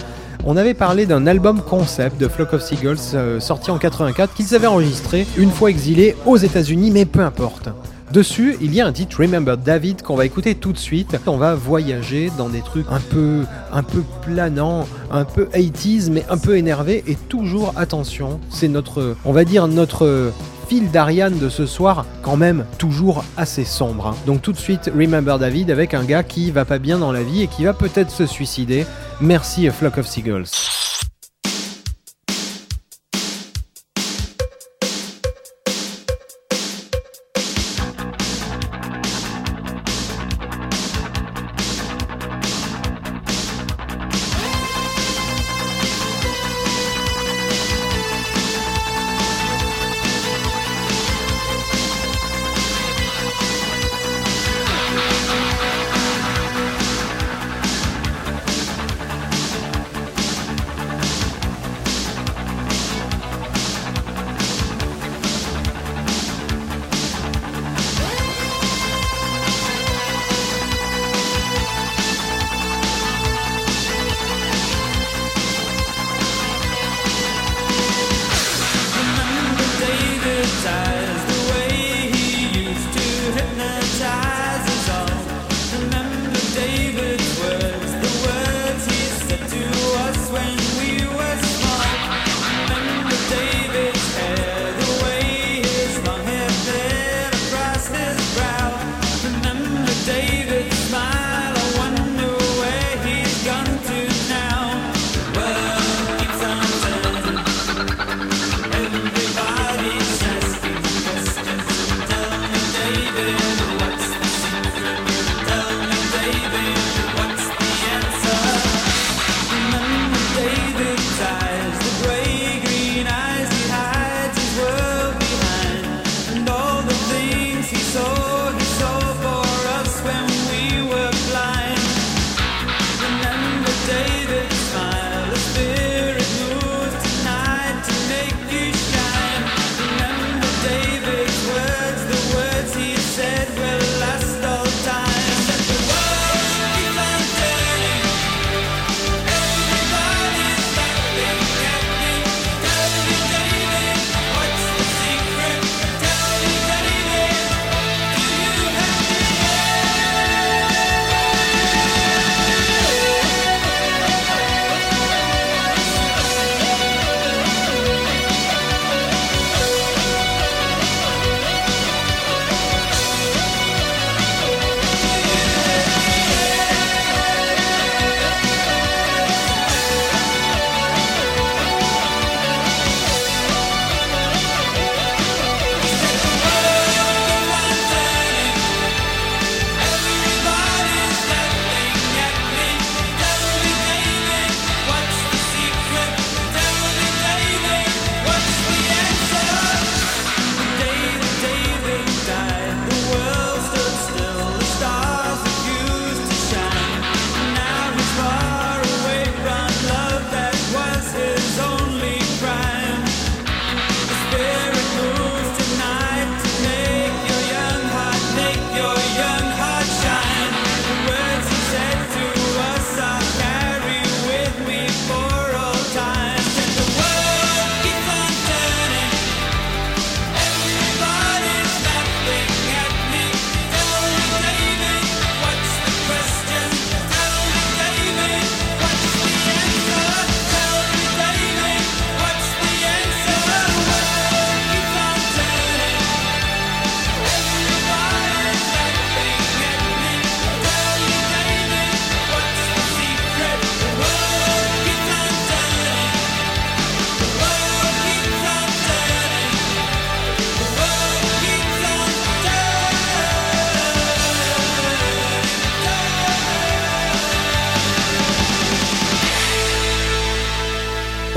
On 0.44 0.58
avait 0.58 0.74
parlé 0.74 1.06
d'un 1.06 1.26
album 1.26 1.62
concept 1.62 2.20
de 2.20 2.28
Flock 2.28 2.52
of 2.52 2.60
Seagulls 2.60 2.98
euh, 3.14 3.40
sorti 3.40 3.70
en 3.70 3.78
84 3.78 4.34
qu'ils 4.34 4.54
avaient 4.54 4.66
enregistré 4.66 5.26
une 5.38 5.50
fois 5.50 5.70
exilés 5.70 6.14
aux 6.26 6.36
États-Unis, 6.36 6.90
mais 6.90 7.06
peu 7.06 7.20
importe. 7.20 7.70
Dessus, 8.12 8.56
il 8.62 8.74
y 8.74 8.80
a 8.80 8.86
un 8.86 8.92
titre 8.92 9.20
Remember 9.20 9.58
David 9.58 10.00
qu'on 10.02 10.16
va 10.16 10.24
écouter 10.24 10.54
tout 10.54 10.72
de 10.72 10.78
suite. 10.78 11.18
On 11.26 11.36
va 11.36 11.54
voyager 11.54 12.30
dans 12.38 12.48
des 12.48 12.62
trucs 12.62 12.86
un 12.90 13.00
peu, 13.00 13.44
un 13.70 13.82
peu 13.82 14.02
planants, 14.22 14.86
un 15.10 15.24
peu 15.24 15.44
80s, 15.44 16.10
mais 16.10 16.24
un 16.30 16.38
peu 16.38 16.56
énervés. 16.56 17.04
Et 17.06 17.16
toujours, 17.16 17.74
attention, 17.76 18.40
c'est 18.48 18.68
notre, 18.68 19.14
on 19.26 19.32
va 19.32 19.44
dire 19.44 19.68
notre 19.68 20.32
fil 20.68 20.90
d'Ariane 20.90 21.38
de 21.38 21.50
ce 21.50 21.66
soir, 21.66 22.06
quand 22.22 22.36
même 22.36 22.64
toujours 22.78 23.24
assez 23.36 23.64
sombre. 23.64 24.08
hein. 24.08 24.16
Donc 24.26 24.40
tout 24.42 24.52
de 24.52 24.58
suite, 24.58 24.90
Remember 24.96 25.38
David 25.38 25.70
avec 25.70 25.92
un 25.92 26.04
gars 26.04 26.22
qui 26.22 26.50
va 26.50 26.64
pas 26.64 26.78
bien 26.78 26.98
dans 26.98 27.12
la 27.12 27.22
vie 27.22 27.42
et 27.42 27.46
qui 27.46 27.64
va 27.64 27.74
peut-être 27.74 28.10
se 28.10 28.26
suicider. 28.26 28.86
Merci 29.20 29.68
Flock 29.68 29.98
of 29.98 30.06
Seagulls. 30.06 30.46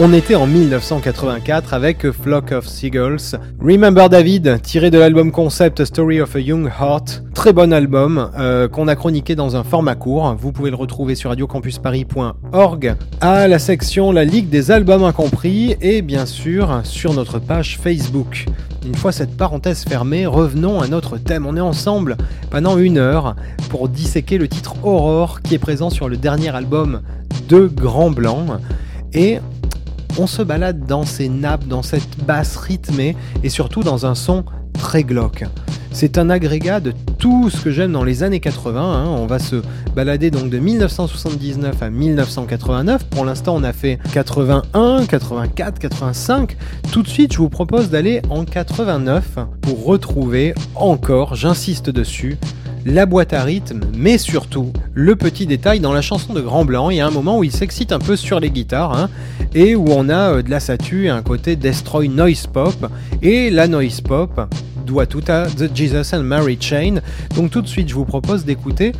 On 0.03 0.13
était 0.13 0.33
en 0.33 0.47
1984 0.47 1.75
avec 1.75 2.09
Flock 2.09 2.53
of 2.53 2.67
Seagulls. 2.67 3.37
Remember 3.63 4.09
David, 4.09 4.59
tiré 4.63 4.89
de 4.89 4.97
l'album 4.97 5.31
concept 5.31 5.85
Story 5.85 6.19
of 6.19 6.35
a 6.35 6.39
Young 6.39 6.67
Heart. 6.67 7.21
Très 7.35 7.53
bon 7.53 7.71
album 7.71 8.31
euh, 8.35 8.67
qu'on 8.67 8.87
a 8.87 8.95
chroniqué 8.95 9.35
dans 9.35 9.55
un 9.55 9.63
format 9.63 9.93
court. 9.93 10.35
Vous 10.39 10.51
pouvez 10.51 10.71
le 10.71 10.75
retrouver 10.75 11.13
sur 11.13 11.29
radiocampusparis.org 11.29 12.95
à 13.21 13.47
la 13.47 13.59
section 13.59 14.11
La 14.11 14.25
Ligue 14.25 14.49
des 14.49 14.71
albums 14.71 15.03
incompris 15.03 15.75
et 15.81 16.01
bien 16.01 16.25
sûr 16.25 16.81
sur 16.83 17.13
notre 17.13 17.37
page 17.37 17.77
Facebook. 17.77 18.47
Une 18.83 18.95
fois 18.95 19.11
cette 19.11 19.37
parenthèse 19.37 19.83
fermée, 19.83 20.25
revenons 20.25 20.81
à 20.81 20.87
notre 20.87 21.19
thème. 21.19 21.45
On 21.45 21.55
est 21.55 21.61
ensemble 21.61 22.17
pendant 22.49 22.79
une 22.79 22.97
heure 22.97 23.35
pour 23.69 23.87
disséquer 23.87 24.39
le 24.39 24.47
titre 24.47 24.83
Aurore 24.83 25.43
qui 25.43 25.53
est 25.53 25.59
présent 25.59 25.91
sur 25.91 26.09
le 26.09 26.17
dernier 26.17 26.49
album 26.55 27.01
de 27.47 27.67
Grand 27.67 28.09
Blanc. 28.09 28.47
Et 29.13 29.39
on 30.17 30.27
se 30.27 30.41
balade 30.41 30.85
dans 30.85 31.05
ces 31.05 31.29
nappes, 31.29 31.67
dans 31.67 31.83
cette 31.83 32.23
basse 32.25 32.57
rythmée 32.57 33.15
et 33.43 33.49
surtout 33.49 33.83
dans 33.83 34.05
un 34.05 34.15
son 34.15 34.43
très 34.73 35.03
glauque. 35.03 35.45
C'est 35.93 36.17
un 36.17 36.29
agrégat 36.29 36.79
de 36.79 36.93
tout 37.17 37.49
ce 37.49 37.61
que 37.61 37.69
j'aime 37.69 37.91
dans 37.91 38.05
les 38.05 38.23
années 38.23 38.39
80. 38.39 38.81
hein. 38.81 39.05
On 39.07 39.25
va 39.25 39.39
se 39.39 39.57
balader 39.93 40.31
donc 40.31 40.49
de 40.49 40.57
1979 40.57 41.83
à 41.83 41.89
1989. 41.89 43.03
Pour 43.05 43.25
l'instant, 43.25 43.55
on 43.57 43.63
a 43.63 43.73
fait 43.73 43.99
81, 44.13 45.05
84, 45.05 45.79
85. 45.79 46.55
Tout 46.91 47.03
de 47.03 47.09
suite, 47.09 47.33
je 47.33 47.39
vous 47.39 47.49
propose 47.49 47.89
d'aller 47.89 48.21
en 48.29 48.45
89 48.45 49.39
pour 49.61 49.85
retrouver 49.85 50.55
encore, 50.75 51.35
j'insiste 51.35 51.89
dessus, 51.89 52.37
la 52.85 53.05
boîte 53.05 53.33
à 53.33 53.43
rythme, 53.43 53.81
mais 53.95 54.17
surtout 54.17 54.71
le 54.93 55.15
petit 55.15 55.45
détail 55.45 55.79
dans 55.79 55.93
la 55.93 56.01
chanson 56.01 56.33
de 56.33 56.41
Grand 56.41 56.65
Blanc. 56.65 56.89
Il 56.89 56.97
y 56.97 57.01
a 57.01 57.07
un 57.07 57.11
moment 57.11 57.37
où 57.37 57.43
il 57.43 57.51
s'excite 57.51 57.91
un 57.91 57.99
peu 57.99 58.15
sur 58.15 58.39
les 58.39 58.49
guitares 58.49 58.97
hein, 58.97 59.09
et 59.53 59.75
où 59.75 59.85
on 59.89 60.09
a 60.09 60.33
euh, 60.33 60.41
de 60.41 60.49
la 60.49 60.59
statue 60.59 61.05
et 61.05 61.09
un 61.09 61.21
côté 61.21 61.55
Destroy 61.55 62.07
Noise 62.09 62.47
Pop. 62.47 62.91
Et 63.21 63.49
la 63.49 63.67
Noise 63.67 64.01
Pop 64.01 64.41
doit 64.85 65.05
tout 65.05 65.23
à 65.27 65.45
The 65.45 65.75
Jesus 65.75 66.15
and 66.15 66.23
Mary 66.23 66.57
Chain. 66.59 67.01
Donc 67.35 67.51
tout 67.51 67.61
de 67.61 67.67
suite, 67.67 67.89
je 67.89 67.95
vous 67.95 68.05
propose 68.05 68.45
d'écouter 68.45 68.93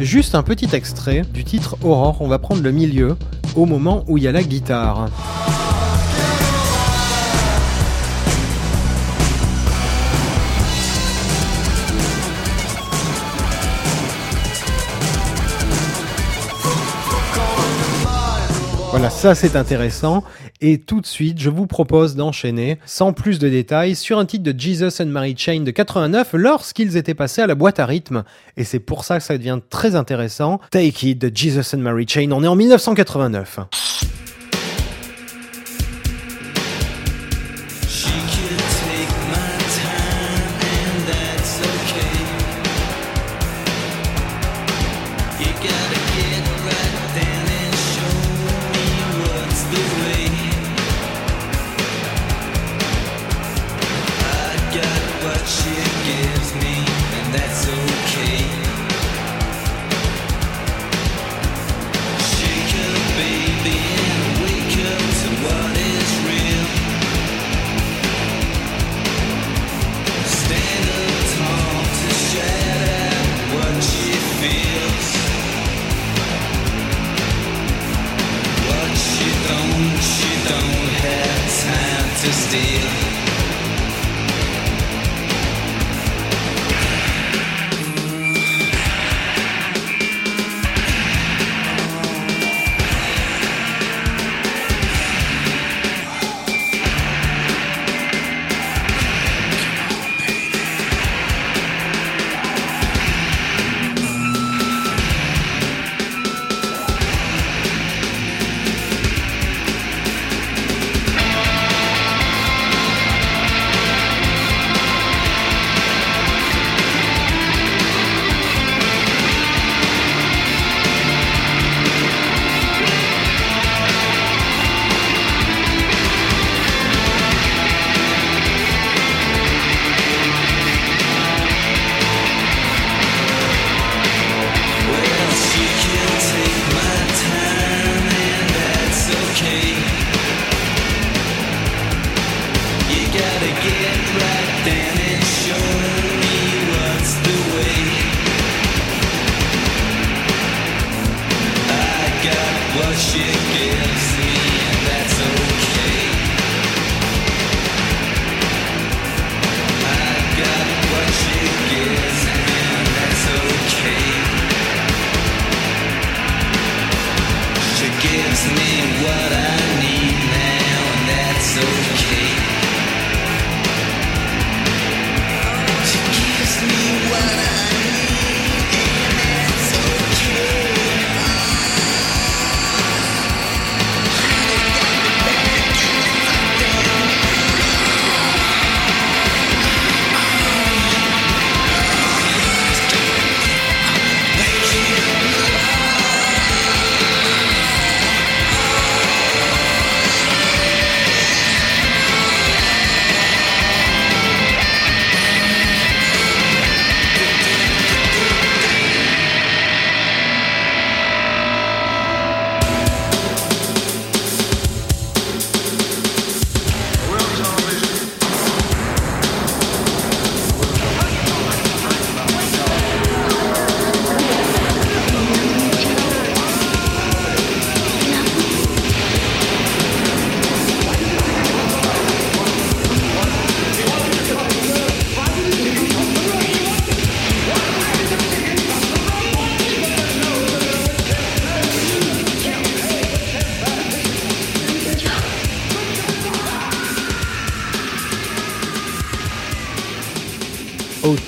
juste 0.00 0.34
un 0.34 0.42
petit 0.42 0.74
extrait 0.74 1.22
du 1.32 1.44
titre 1.44 1.76
Aurore. 1.82 2.18
On 2.20 2.28
va 2.28 2.38
prendre 2.38 2.62
le 2.62 2.72
milieu 2.72 3.16
au 3.54 3.66
moment 3.66 4.04
où 4.08 4.18
il 4.18 4.24
y 4.24 4.28
a 4.28 4.32
la 4.32 4.42
guitare. 4.42 5.08
Ça 19.10 19.34
c'est 19.34 19.56
intéressant. 19.56 20.24
Et 20.60 20.78
tout 20.78 21.00
de 21.00 21.06
suite, 21.06 21.38
je 21.38 21.50
vous 21.50 21.66
propose 21.66 22.16
d'enchaîner, 22.16 22.78
sans 22.86 23.12
plus 23.12 23.38
de 23.38 23.48
détails, 23.48 23.94
sur 23.94 24.18
un 24.18 24.26
titre 24.26 24.44
de 24.44 24.58
Jesus 24.58 25.02
and 25.02 25.06
Mary 25.06 25.34
Chain 25.36 25.60
de 25.60 25.70
89 25.70 26.30
lorsqu'ils 26.34 26.96
étaient 26.96 27.14
passés 27.14 27.42
à 27.42 27.46
la 27.46 27.54
boîte 27.54 27.78
à 27.78 27.86
rythme. 27.86 28.24
Et 28.56 28.64
c'est 28.64 28.80
pour 28.80 29.04
ça 29.04 29.18
que 29.18 29.24
ça 29.24 29.38
devient 29.38 29.60
très 29.70 29.94
intéressant. 29.94 30.60
Take 30.70 31.08
It 31.08 31.18
de 31.18 31.30
Jesus 31.34 31.74
and 31.76 31.80
Mary 31.80 32.06
Chain, 32.08 32.30
on 32.32 32.42
est 32.42 32.48
en 32.48 32.56
1989. 32.56 33.60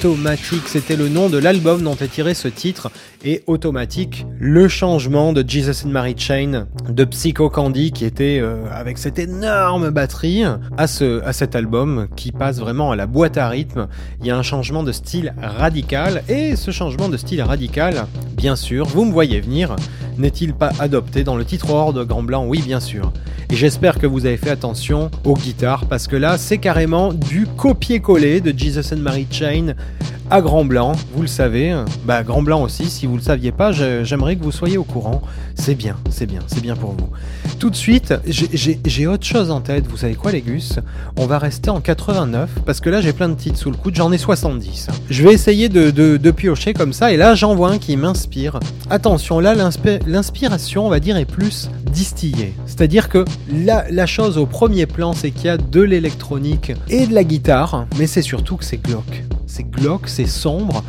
Automatic, 0.08 0.62
c'était 0.66 0.96
le 0.96 1.10
nom 1.10 1.28
de 1.28 1.36
l'album 1.36 1.82
dont 1.82 1.94
est 1.94 2.08
tiré 2.10 2.32
ce 2.32 2.48
titre, 2.48 2.90
et 3.24 3.42
Automatic, 3.46 4.24
le 4.40 4.66
changement 4.66 5.34
de 5.34 5.44
Jesus 5.46 5.84
and 5.84 5.90
Mary 5.90 6.14
Chain, 6.16 6.66
de 6.88 7.04
Psycho 7.04 7.50
Candy, 7.50 7.92
qui 7.92 8.06
était 8.06 8.38
euh, 8.40 8.64
avec 8.72 8.96
cette 8.96 9.18
énorme 9.18 9.90
batterie, 9.90 10.44
à, 10.78 10.86
ce, 10.86 11.22
à 11.24 11.34
cet 11.34 11.54
album 11.54 12.08
qui 12.16 12.32
passe 12.32 12.58
vraiment 12.58 12.90
à 12.90 12.96
la 12.96 13.06
boîte 13.06 13.36
à 13.36 13.50
rythme. 13.50 13.86
Il 14.20 14.26
y 14.26 14.30
a 14.30 14.38
un 14.38 14.42
changement 14.42 14.82
de 14.82 14.92
style 14.92 15.34
radical, 15.42 16.22
et 16.26 16.56
ce 16.56 16.70
changement 16.70 17.10
de 17.10 17.18
style 17.18 17.42
radical, 17.42 18.06
bien 18.34 18.56
sûr, 18.56 18.86
vous 18.86 19.04
me 19.04 19.12
voyez 19.12 19.40
venir, 19.40 19.76
n'est-il 20.16 20.54
pas 20.54 20.72
adopté 20.78 21.22
dans 21.22 21.36
le 21.36 21.44
titre 21.44 21.70
hors 21.70 21.92
de 21.92 22.02
Grand 22.02 22.22
Blanc? 22.22 22.46
Oui, 22.46 22.62
bien 22.62 22.80
sûr. 22.80 23.12
Et 23.50 23.56
j'espère 23.56 23.98
que 23.98 24.06
vous 24.06 24.26
avez 24.26 24.36
fait 24.36 24.50
attention 24.50 25.10
aux 25.24 25.34
guitares, 25.34 25.84
parce 25.84 26.06
que 26.06 26.16
là, 26.16 26.38
c'est 26.38 26.58
carrément 26.58 27.12
du 27.12 27.46
copier-coller 27.46 28.40
de 28.40 28.58
Jesus 28.58 28.94
and 28.94 28.98
Mary 28.98 29.26
Chain 29.30 29.74
à 30.30 30.40
Grand 30.42 30.64
Blanc, 30.64 30.92
vous 31.14 31.22
le 31.22 31.28
savez. 31.28 31.74
Bah, 32.04 32.22
Grand 32.22 32.42
Blanc 32.42 32.62
aussi, 32.62 32.86
si 32.86 33.06
vous 33.06 33.16
le 33.16 33.22
saviez 33.22 33.52
pas, 33.52 33.72
j'aimerais 33.72 34.36
que 34.36 34.42
vous 34.44 34.52
soyez 34.52 34.76
au 34.76 34.84
courant. 34.84 35.22
C'est 35.54 35.74
bien, 35.74 35.96
c'est 36.10 36.26
bien, 36.26 36.40
c'est 36.46 36.60
bien 36.60 36.76
pour 36.76 36.90
vous. 36.92 37.08
Tout 37.58 37.70
de 37.70 37.76
suite, 37.76 38.14
j'ai- 38.26 39.06
autre 39.06 39.24
chose 39.26 39.50
en 39.50 39.60
tête. 39.60 39.86
Vous 39.88 39.96
savez 39.96 40.14
quoi, 40.14 40.30
les 40.32 40.42
gus? 40.42 40.78
On 41.16 41.26
va 41.26 41.38
rester 41.38 41.70
en 41.70 41.80
89, 41.80 42.50
parce 42.66 42.80
que 42.80 42.90
là, 42.90 43.00
j'ai 43.00 43.12
plein 43.12 43.28
de 43.28 43.34
titres 43.34 43.58
sous 43.58 43.70
le 43.70 43.76
coude, 43.76 43.94
j'en 43.96 44.12
ai 44.12 44.18
70. 44.18 44.88
Je 45.10 45.22
vais 45.22 45.32
essayer 45.32 45.68
de, 45.68 46.30
piocher 46.30 46.74
comme 46.74 46.92
ça, 46.92 47.10
et 47.12 47.16
là, 47.16 47.34
j'en 47.34 47.54
vois 47.54 47.70
un 47.70 47.78
qui 47.78 47.96
m'inspire. 47.96 48.60
Attention, 48.90 49.40
là, 49.40 49.54
l'inspi- 49.54 49.98
l'inspiration, 50.06 50.86
on 50.86 50.90
va 50.90 51.00
dire, 51.00 51.16
est 51.16 51.24
plus 51.24 51.70
distillée. 51.90 52.52
C'est-à-dire 52.66 53.08
que 53.08 53.24
la, 53.52 53.86
la 53.90 54.06
chose 54.06 54.36
au 54.38 54.46
premier 54.46 54.86
plan, 54.86 55.14
c'est 55.14 55.30
qu'il 55.30 55.46
y 55.46 55.48
a 55.48 55.56
de 55.56 55.80
l'électronique 55.80 56.72
et 56.88 57.06
de 57.06 57.14
la 57.14 57.24
guitare, 57.24 57.86
mais 57.98 58.06
c'est 58.06 58.22
surtout 58.22 58.56
que 58.56 58.64
c'est 58.64 58.76
glauque. 58.82 59.24
C'est 59.48 59.64
glauque, 59.64 60.08
c'est 60.08 60.26
sombre. 60.26 60.84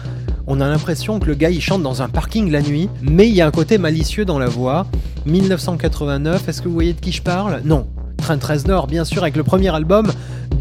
On 0.45 0.59
a 0.59 0.67
l'impression 0.67 1.19
que 1.19 1.27
le 1.27 1.33
gars 1.33 1.49
il 1.49 1.61
chante 1.61 1.81
dans 1.81 2.01
un 2.01 2.09
parking 2.09 2.51
la 2.51 2.61
nuit, 2.61 2.89
mais 3.01 3.29
il 3.29 3.33
y 3.33 3.41
a 3.41 3.47
un 3.47 3.51
côté 3.51 3.77
malicieux 3.77 4.25
dans 4.25 4.37
la 4.37 4.47
voix. 4.47 4.85
1989, 5.25 6.49
est-ce 6.49 6.61
que 6.61 6.67
vous 6.67 6.73
voyez 6.73 6.93
de 6.93 6.99
qui 6.99 7.13
je 7.13 7.21
parle? 7.21 7.61
Non. 7.63 7.87
Train 8.17 8.37
13 8.37 8.67
Nord, 8.67 8.87
bien 8.87 9.05
sûr, 9.05 9.21
avec 9.21 9.37
le 9.37 9.43
premier 9.43 9.73
album 9.73 10.11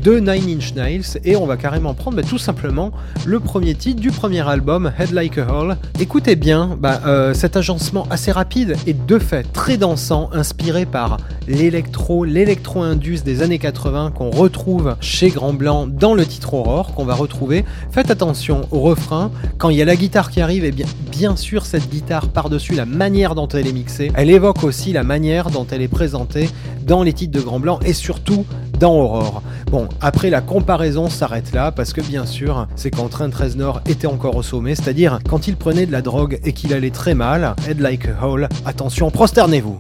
de 0.03 0.19
Nine 0.19 0.59
Inch 0.59 0.75
Nails, 0.75 1.19
et 1.25 1.37
on 1.37 1.47
va 1.47 1.57
carrément 1.57 1.95
prendre 1.95 2.17
bah, 2.17 2.23
tout 2.23 2.39
simplement 2.39 2.93
le 3.27 3.41
premier 3.41 3.75
titre 3.75 4.01
du 4.01 4.11
premier 4.11 4.47
album, 4.49 4.93
Head 4.99 5.13
Like 5.13 5.39
a 5.39 5.47
Hole. 5.53 5.77
Écoutez 6.01 6.37
bien, 6.37 6.77
bah, 6.81 7.01
euh, 7.07 7.35
cet 7.35 7.57
agencement 7.57 8.07
assez 8.11 8.33
rapide 8.33 8.77
et 8.87 8.95
de 8.95 9.19
fait 9.19 9.45
très 9.53 9.77
dansant, 9.77 10.31
inspiré 10.33 10.87
par 10.87 11.19
l'électro, 11.47 12.25
l'électro-indus 12.25 13.23
des 13.25 13.43
années 13.43 13.59
80 13.59 14.13
qu'on 14.15 14.31
retrouve 14.31 14.97
chez 15.01 15.31
Grand 15.31 15.53
Blanc 15.53 15.87
dans 15.87 16.15
le 16.15 16.25
titre 16.25 16.55
Aurore, 16.55 16.95
qu'on 16.95 17.05
va 17.05 17.15
retrouver. 17.15 17.65
Faites 17.91 18.11
attention 18.11 18.63
au 18.71 18.81
refrain, 18.81 19.31
quand 19.59 19.71
il 19.71 19.77
y 19.77 19.83
a 19.83 19.85
la 19.85 19.97
guitare 19.97 20.31
qui 20.31 20.41
arrive, 20.41 20.65
et 20.65 20.73
bien, 20.73 20.87
bien 21.11 21.37
sûr 21.37 21.67
cette 21.67 21.91
guitare 21.91 22.29
par-dessus 22.29 22.75
la 22.75 22.87
manière 22.87 23.35
dont 23.35 23.49
elle 23.49 23.67
est 23.67 23.73
mixée, 23.73 24.13
elle 24.15 24.31
évoque 24.31 24.65
aussi 24.65 24.93
la 24.93 25.03
manière 25.03 25.51
dont 25.51 25.67
elle 25.71 25.83
est 25.83 25.89
présentée 25.89 26.49
dans 26.87 27.03
les 27.03 27.13
titres 27.13 27.33
de 27.33 27.41
Grand 27.41 27.61
Blanc 27.61 27.81
et 27.85 27.93
surtout 27.93 28.47
dans 28.79 28.95
Aurore. 28.95 29.43
Bon, 29.71 29.89
après 30.01 30.31
la 30.31 30.41
comparaison 30.41 31.09
s'arrête 31.09 31.53
là 31.53 31.73
parce 31.73 31.93
que 31.93 32.01
bien 32.01 32.27
sûr, 32.27 32.67
c'est 32.77 32.91
quand 32.91 33.09
Train 33.09 33.31
13 33.31 33.57
Nord 33.57 33.81
était 33.87 34.07
encore 34.07 34.37
au 34.37 34.43
sommet, 34.43 34.75
c'est-à-dire 34.75 35.19
quand 35.29 35.49
il 35.49 35.57
prenait 35.57 35.87
de 35.87 35.93
la 35.93 36.03
drogue 36.03 36.39
et 36.45 36.53
qu'il 36.53 36.73
allait 36.73 36.91
très 36.91 37.15
mal, 37.15 37.55
Head 37.69 37.81
Like 37.81 38.07
a 38.07 38.27
Hole, 38.27 38.49
attention, 38.65 39.11
prosternez-vous. 39.11 39.77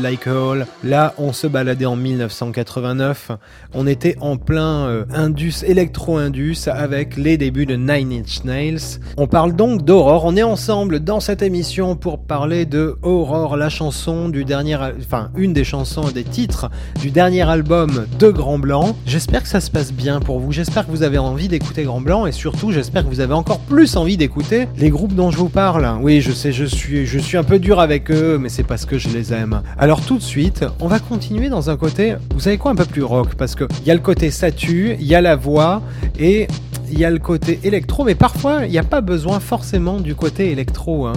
Like 0.00 0.26
a 0.26 0.30
Hole. 0.30 0.69
Là, 0.82 1.12
on 1.18 1.34
se 1.34 1.46
baladait 1.46 1.84
en 1.84 1.94
1989. 1.94 3.32
On 3.74 3.86
était 3.86 4.16
en 4.22 4.38
plein 4.38 4.86
euh, 4.86 5.04
Indus, 5.12 5.62
électro-Indus, 5.66 6.68
avec 6.68 7.18
les 7.18 7.36
débuts 7.36 7.66
de 7.66 7.76
Nine 7.76 8.12
Inch 8.12 8.44
Nails. 8.44 8.98
On 9.18 9.26
parle 9.26 9.54
donc 9.54 9.84
d'Aurore. 9.84 10.24
On 10.24 10.36
est 10.38 10.42
ensemble 10.42 11.00
dans 11.00 11.20
cette 11.20 11.42
émission 11.42 11.96
pour 11.96 12.24
parler 12.24 12.64
de 12.64 12.96
Aurore, 13.02 13.58
la 13.58 13.68
chanson 13.68 14.30
du 14.30 14.46
dernier, 14.46 14.76
enfin, 14.76 15.30
une 15.36 15.52
des 15.52 15.64
chansons 15.64 16.10
des 16.10 16.24
titres 16.24 16.70
du 16.98 17.10
dernier 17.10 17.42
album 17.42 18.06
de 18.18 18.30
Grand 18.30 18.58
Blanc. 18.58 18.96
J'espère 19.04 19.42
que 19.42 19.48
ça 19.48 19.60
se 19.60 19.70
passe 19.70 19.92
bien 19.92 20.18
pour 20.20 20.40
vous. 20.40 20.50
J'espère 20.50 20.86
que 20.86 20.90
vous 20.90 21.02
avez 21.02 21.18
envie 21.18 21.48
d'écouter 21.48 21.82
Grand 21.82 22.00
Blanc 22.00 22.24
et 22.24 22.32
surtout, 22.32 22.72
j'espère 22.72 23.04
que 23.04 23.08
vous 23.08 23.20
avez 23.20 23.34
encore 23.34 23.60
plus 23.60 23.96
envie 23.96 24.16
d'écouter 24.16 24.66
les 24.78 24.88
groupes 24.88 25.14
dont 25.14 25.30
je 25.30 25.36
vous 25.36 25.50
parle. 25.50 25.86
Oui, 26.00 26.22
je 26.22 26.32
sais, 26.32 26.52
je 26.52 26.64
suis, 26.64 27.04
je 27.04 27.18
suis 27.18 27.36
un 27.36 27.44
peu 27.44 27.58
dur 27.58 27.80
avec 27.80 28.10
eux, 28.10 28.38
mais 28.38 28.48
c'est 28.48 28.62
parce 28.62 28.86
que 28.86 28.96
je 28.96 29.10
les 29.10 29.34
aime. 29.34 29.62
Alors 29.76 30.00
tout 30.00 30.16
de 30.16 30.22
suite, 30.22 30.64
on 30.80 30.88
va 30.88 30.98
continuer 30.98 31.48
dans 31.48 31.70
un 31.70 31.76
côté, 31.76 32.16
vous 32.34 32.40
savez 32.40 32.58
quoi, 32.58 32.72
un 32.72 32.74
peu 32.74 32.84
plus 32.84 33.02
rock, 33.02 33.34
parce 33.36 33.54
que 33.54 33.64
il 33.82 33.86
y 33.86 33.90
a 33.90 33.94
le 33.94 34.00
côté 34.00 34.30
statue, 34.30 34.96
il 34.98 35.06
y 35.06 35.14
a 35.14 35.20
la 35.20 35.36
voix 35.36 35.82
et 36.18 36.46
il 36.90 36.98
y 36.98 37.04
a 37.04 37.10
le 37.10 37.18
côté 37.18 37.60
électro, 37.64 38.04
mais 38.04 38.14
parfois 38.14 38.64
il 38.64 38.70
n'y 38.70 38.78
a 38.78 38.82
pas 38.82 39.00
besoin 39.00 39.40
forcément 39.40 40.00
du 40.00 40.14
côté 40.14 40.50
électro 40.50 41.06
hein, 41.06 41.14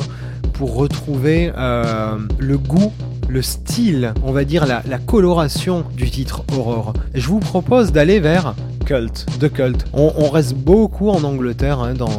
pour 0.54 0.76
retrouver 0.76 1.52
euh, 1.58 2.18
le 2.40 2.58
goût 2.58 2.92
le 3.30 3.42
style, 3.42 4.14
on 4.24 4.32
va 4.32 4.44
dire 4.44 4.66
la, 4.66 4.82
coloration 5.00 5.86
du 5.96 6.10
titre 6.12 6.44
Aurore. 6.56 6.94
Je 7.16 7.28
vous 7.28 7.40
propose 7.40 7.92
d'aller 7.92 8.20
vers 8.20 8.54
Cult, 8.86 9.26
The 9.40 9.52
Cult. 9.52 9.86
On, 9.94 10.30
reste 10.30 10.54
beaucoup 10.56 11.10
en 11.10 11.24
Angleterre 11.24 11.80
hein, 11.80 11.94
dans, 11.94 12.10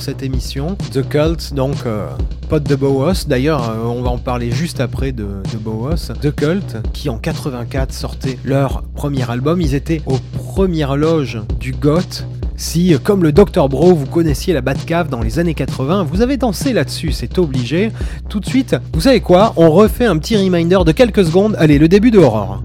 cette 0.00 0.22
émission. 0.22 0.76
The 0.92 1.06
Cult, 1.08 1.54
donc 1.54 1.76
euh, 1.86 2.06
pote 2.48 2.64
de 2.64 2.74
Bauhaus. 2.74 3.26
D'ailleurs, 3.28 3.70
euh, 3.70 3.84
on 3.84 4.02
va 4.02 4.10
en 4.10 4.18
parler 4.18 4.50
juste 4.50 4.80
après 4.80 5.12
de, 5.12 5.24
de. 5.52 6.14
The 6.20 6.34
Cult, 6.34 6.78
qui 6.92 7.08
en 7.08 7.18
84 7.18 7.92
sortait 7.92 8.38
leur 8.44 8.82
premier 8.94 9.28
album. 9.30 9.60
Ils 9.60 9.74
étaient 9.74 10.02
aux 10.06 10.18
premières 10.36 10.96
loges 10.96 11.40
du 11.58 11.72
goth. 11.72 12.24
Si, 12.56 12.94
euh, 12.94 12.98
comme 13.02 13.22
le 13.22 13.32
Dr 13.32 13.68
Bro, 13.68 13.94
vous 13.94 14.06
connaissiez 14.06 14.52
la 14.52 14.60
Batcave 14.60 15.08
dans 15.08 15.22
les 15.22 15.38
années 15.38 15.54
80, 15.54 16.04
vous 16.04 16.22
avez 16.22 16.36
dansé 16.36 16.72
là-dessus, 16.72 17.12
c'est 17.12 17.38
obligé. 17.38 17.90
Tout 18.28 18.40
de 18.40 18.46
suite, 18.46 18.76
vous 18.92 19.00
savez 19.00 19.20
quoi? 19.20 19.54
On 19.56 19.70
refait 19.70 20.06
un 20.06 20.18
petit 20.18 20.36
reminder 20.36 20.84
de 20.84 20.92
quelques 20.92 21.24
secondes. 21.24 21.56
Allez, 21.58 21.78
le 21.78 21.88
début 21.88 22.10
de 22.10 22.18
Aurore. 22.18 22.62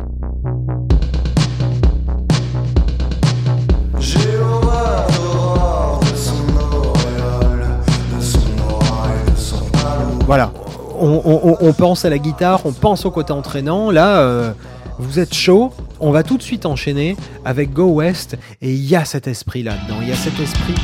Voilà. 10.26 10.52
On, 10.98 11.74
pense 11.74 12.06
à 12.06 12.10
la 12.10 12.18
guitare, 12.18 12.62
on 12.66 12.72
pense 12.72 13.06
au 13.06 13.12
côté 13.12 13.32
entraînant. 13.32 13.92
Là, 13.92 14.22
euh, 14.22 14.54
vous 14.98 15.20
êtes 15.20 15.34
chaud. 15.34 15.72
On 16.00 16.12
va 16.12 16.24
tout 16.24 16.38
de 16.38 16.44
suite 16.44 16.66
enchaîner 16.66 17.16
avec 17.44 17.74
Go 17.74 17.88
West. 17.88 18.38
Et 18.62 18.72
il 18.72 18.86
y 18.86 18.96
a 18.96 19.06
cet 19.06 19.28
esprit 19.28 19.62
là-dedans. 19.62 19.98
Il 20.02 20.10
y 20.10 20.12
a 20.12 20.16
cet 20.16 20.40
esprit. 20.40 20.76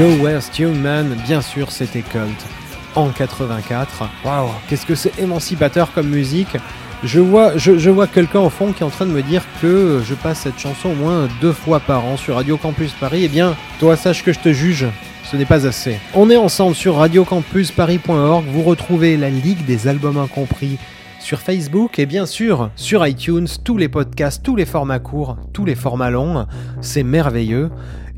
Go 0.00 0.24
West 0.24 0.58
Young 0.58 0.76
Man, 0.76 1.14
bien 1.26 1.42
sûr, 1.42 1.70
c'était 1.70 2.00
Cult 2.00 2.46
en 2.94 3.10
84. 3.10 4.08
Waouh, 4.24 4.48
qu'est-ce 4.66 4.86
que 4.86 4.94
c'est 4.94 5.18
émancipateur 5.18 5.92
comme 5.92 6.08
musique? 6.08 6.56
Je 7.04 7.20
vois, 7.20 7.58
je, 7.58 7.76
je 7.76 7.90
vois 7.90 8.06
quelqu'un 8.06 8.40
au 8.40 8.48
fond 8.48 8.72
qui 8.72 8.82
est 8.82 8.86
en 8.86 8.88
train 8.88 9.04
de 9.04 9.10
me 9.10 9.20
dire 9.20 9.42
que 9.60 10.00
je 10.02 10.14
passe 10.14 10.38
cette 10.40 10.58
chanson 10.58 10.88
au 10.88 10.94
moins 10.94 11.28
deux 11.42 11.52
fois 11.52 11.80
par 11.80 12.06
an 12.06 12.16
sur 12.16 12.36
Radio 12.36 12.56
Campus 12.56 12.92
Paris. 12.92 13.24
Eh 13.24 13.28
bien, 13.28 13.54
toi, 13.78 13.94
sache 13.94 14.24
que 14.24 14.32
je 14.32 14.38
te 14.38 14.54
juge. 14.54 14.86
Ce 15.22 15.36
n'est 15.36 15.44
pas 15.44 15.66
assez. 15.66 15.98
On 16.14 16.30
est 16.30 16.36
ensemble 16.38 16.74
sur 16.74 16.96
radiocampusparis.org. 16.96 18.46
Vous 18.46 18.62
retrouvez 18.62 19.18
la 19.18 19.28
Ligue 19.28 19.66
des 19.66 19.86
albums 19.86 20.16
incompris 20.16 20.78
sur 21.18 21.40
Facebook 21.40 21.98
et 21.98 22.06
bien 22.06 22.24
sûr 22.24 22.70
sur 22.74 23.06
iTunes, 23.06 23.48
tous 23.62 23.76
les 23.76 23.90
podcasts, 23.90 24.42
tous 24.42 24.56
les 24.56 24.64
formats 24.64 24.98
courts, 24.98 25.36
tous 25.52 25.66
les 25.66 25.74
formats 25.74 26.08
longs. 26.08 26.46
C'est 26.80 27.02
merveilleux. 27.02 27.70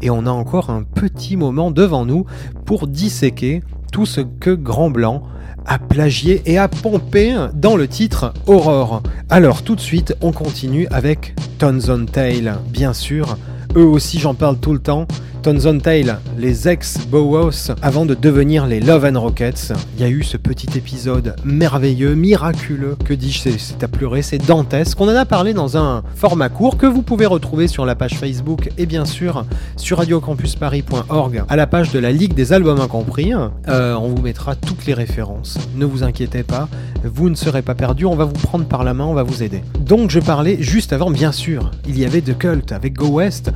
Et 0.02 0.10
on 0.10 0.26
a 0.26 0.30
encore 0.30 0.70
un 0.70 0.82
petit 0.82 1.36
moment 1.36 1.70
devant 1.70 2.04
nous 2.04 2.26
pour 2.66 2.88
disséquer 2.88 3.62
tout 3.92 4.04
ce 4.04 4.20
que 4.20 4.50
Grand 4.50 4.90
Blanc 4.90 5.22
a 5.64 5.78
plagié 5.78 6.42
et 6.44 6.58
a 6.58 6.68
pompé 6.68 7.34
dans 7.54 7.76
le 7.76 7.86
titre 7.86 8.34
Aurore. 8.46 9.02
Alors 9.30 9.62
tout 9.62 9.76
de 9.76 9.80
suite, 9.80 10.16
on 10.20 10.32
continue 10.32 10.88
avec 10.90 11.34
Tons 11.58 11.88
on 11.88 12.04
Tail, 12.06 12.52
bien 12.68 12.92
sûr. 12.92 13.36
Eux 13.76 13.84
aussi, 13.84 14.18
j'en 14.18 14.34
parle 14.34 14.58
tout 14.58 14.72
le 14.72 14.80
temps. 14.80 15.06
Tons 15.42 15.66
on 15.66 15.78
Tail, 15.80 16.14
les 16.38 16.68
ex-Bauhaus, 16.68 17.72
avant 17.82 18.06
de 18.06 18.14
devenir 18.14 18.68
les 18.68 18.78
Love 18.78 19.10
and 19.12 19.20
Rockets. 19.20 19.72
Il 19.96 20.02
y 20.02 20.04
a 20.04 20.08
eu 20.08 20.22
ce 20.22 20.36
petit 20.36 20.78
épisode 20.78 21.34
merveilleux, 21.44 22.14
miraculeux, 22.14 22.96
que 23.04 23.12
dis-je, 23.12 23.50
c'est 23.58 23.82
à 23.82 23.88
pleurer, 23.88 24.22
c'est 24.22 24.38
dantesque. 24.38 25.00
On 25.00 25.08
en 25.08 25.16
a 25.16 25.24
parlé 25.24 25.52
dans 25.52 25.76
un 25.76 26.04
format 26.14 26.48
court 26.48 26.76
que 26.76 26.86
vous 26.86 27.02
pouvez 27.02 27.26
retrouver 27.26 27.66
sur 27.66 27.84
la 27.84 27.96
page 27.96 28.14
Facebook 28.14 28.70
et 28.78 28.86
bien 28.86 29.04
sûr 29.04 29.44
sur 29.76 29.98
radiocampusparis.org 29.98 31.42
à 31.48 31.56
la 31.56 31.66
page 31.66 31.90
de 31.90 31.98
la 31.98 32.12
Ligue 32.12 32.34
des 32.34 32.52
albums 32.52 32.80
incompris. 32.80 33.32
Euh, 33.66 33.94
on 33.94 34.10
vous 34.10 34.22
mettra 34.22 34.54
toutes 34.54 34.86
les 34.86 34.94
références. 34.94 35.58
Ne 35.74 35.86
vous 35.86 36.04
inquiétez 36.04 36.44
pas, 36.44 36.68
vous 37.02 37.28
ne 37.28 37.34
serez 37.34 37.62
pas 37.62 37.74
perdu, 37.74 38.06
on 38.06 38.14
va 38.14 38.26
vous 38.26 38.32
prendre 38.32 38.66
par 38.66 38.84
la 38.84 38.94
main, 38.94 39.06
on 39.06 39.14
va 39.14 39.24
vous 39.24 39.42
aider. 39.42 39.64
Donc 39.80 40.10
je 40.10 40.20
parlais 40.20 40.56
juste 40.60 40.92
avant, 40.92 41.10
bien 41.10 41.32
sûr, 41.32 41.72
il 41.88 41.98
y 41.98 42.04
avait 42.04 42.20
The 42.20 42.38
Cult 42.38 42.70
avec 42.70 42.94
Go 42.94 43.08
West, 43.08 43.50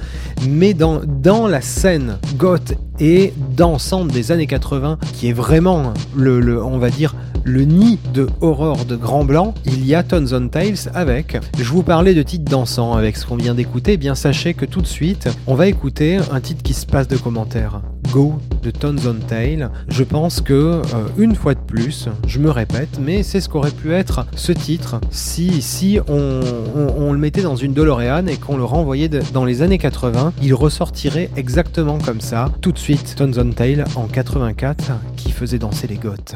mais 0.49 0.75
dans, 0.75 1.01
dans 1.05 1.47
la 1.47 1.61
scène 1.77 2.17
goth 2.39 2.73
et 3.01 3.35
dansante 3.55 4.09
des 4.09 4.33
années 4.33 4.47
80, 4.47 4.99
qui 5.13 5.29
est 5.29 5.35
vraiment 5.35 5.93
le, 6.17 6.65
on 6.65 6.79
va 6.79 6.89
dire, 6.89 7.15
le 7.45 7.65
nid 7.65 7.99
de 8.15 8.27
horreur 8.41 8.87
de 8.87 8.97
Grand 8.97 9.27
Blanc, 9.27 9.53
il 9.67 9.87
y 9.87 9.95
a 9.95 10.03
Tons 10.03 10.33
on 10.33 10.49
Tales 10.49 10.91
avec. 10.95 11.37
Je 11.59 11.71
vous 11.71 11.83
parlais 11.83 12.15
de 12.15 12.23
titres 12.23 12.51
dansants 12.51 12.95
avec 12.95 13.19
ce 13.19 13.27
qu'on 13.27 13.37
vient 13.37 13.55
d'écouter, 13.55 13.93
eh 13.93 13.97
bien 13.99 14.15
sachez 14.15 14.55
que 14.55 14.65
tout 14.65 14.81
de 14.81 14.87
suite, 14.87 15.29
on 15.47 15.55
va 15.55 15.67
écouter 15.67 16.19
un 16.33 16.41
titre 16.41 16.63
qui 16.63 16.73
se 16.73 16.87
passe 16.87 17.09
de 17.09 17.19
commentaires. 17.19 17.83
Go 18.13 18.39
de 18.63 18.71
Tons 18.71 18.97
on 19.07 19.15
Tail. 19.27 19.69
Je 19.89 20.05
pense 20.05 20.41
que, 20.41 20.53
euh, 20.53 20.83
une 21.19 21.35
fois 21.35 21.55
de 21.55 21.61
plus, 21.61 22.09
je 22.27 22.39
me 22.39 22.51
répète, 22.51 22.99
mais 23.01 23.23
c'est 23.23 23.41
ce 23.41 23.49
qu'aurait 23.49 23.71
pu 23.71 23.93
être 23.93 24.27
ce 24.35 24.53
titre 24.53 25.01
si, 25.11 25.63
si 25.63 25.99
on, 26.09 27.13
le 27.13 27.19
mettait 27.19 27.43
dans 27.43 27.57
une 27.57 27.73
DeLorean 27.73 28.27
et 28.27 28.37
qu'on 28.37 28.57
le 28.57 28.65
renvoyait 28.65 29.09
dans 29.09 29.45
les 29.45 29.63
années 29.63 29.79
80, 29.79 30.33
il 30.43 30.55
ressortirait 30.55 31.31
exactement 31.37 31.99
comme 31.99 32.21
ça. 32.21 32.51
Tout 32.61 32.73
de 32.73 32.79
suite, 32.79 33.15
Tons 33.17 33.33
on 33.39 33.51
Tail 33.51 33.85
en 33.95 34.07
84 34.07 34.93
qui 35.17 35.31
faisait 35.31 35.59
danser 35.59 35.87
les 35.87 35.97
goths. 35.97 36.35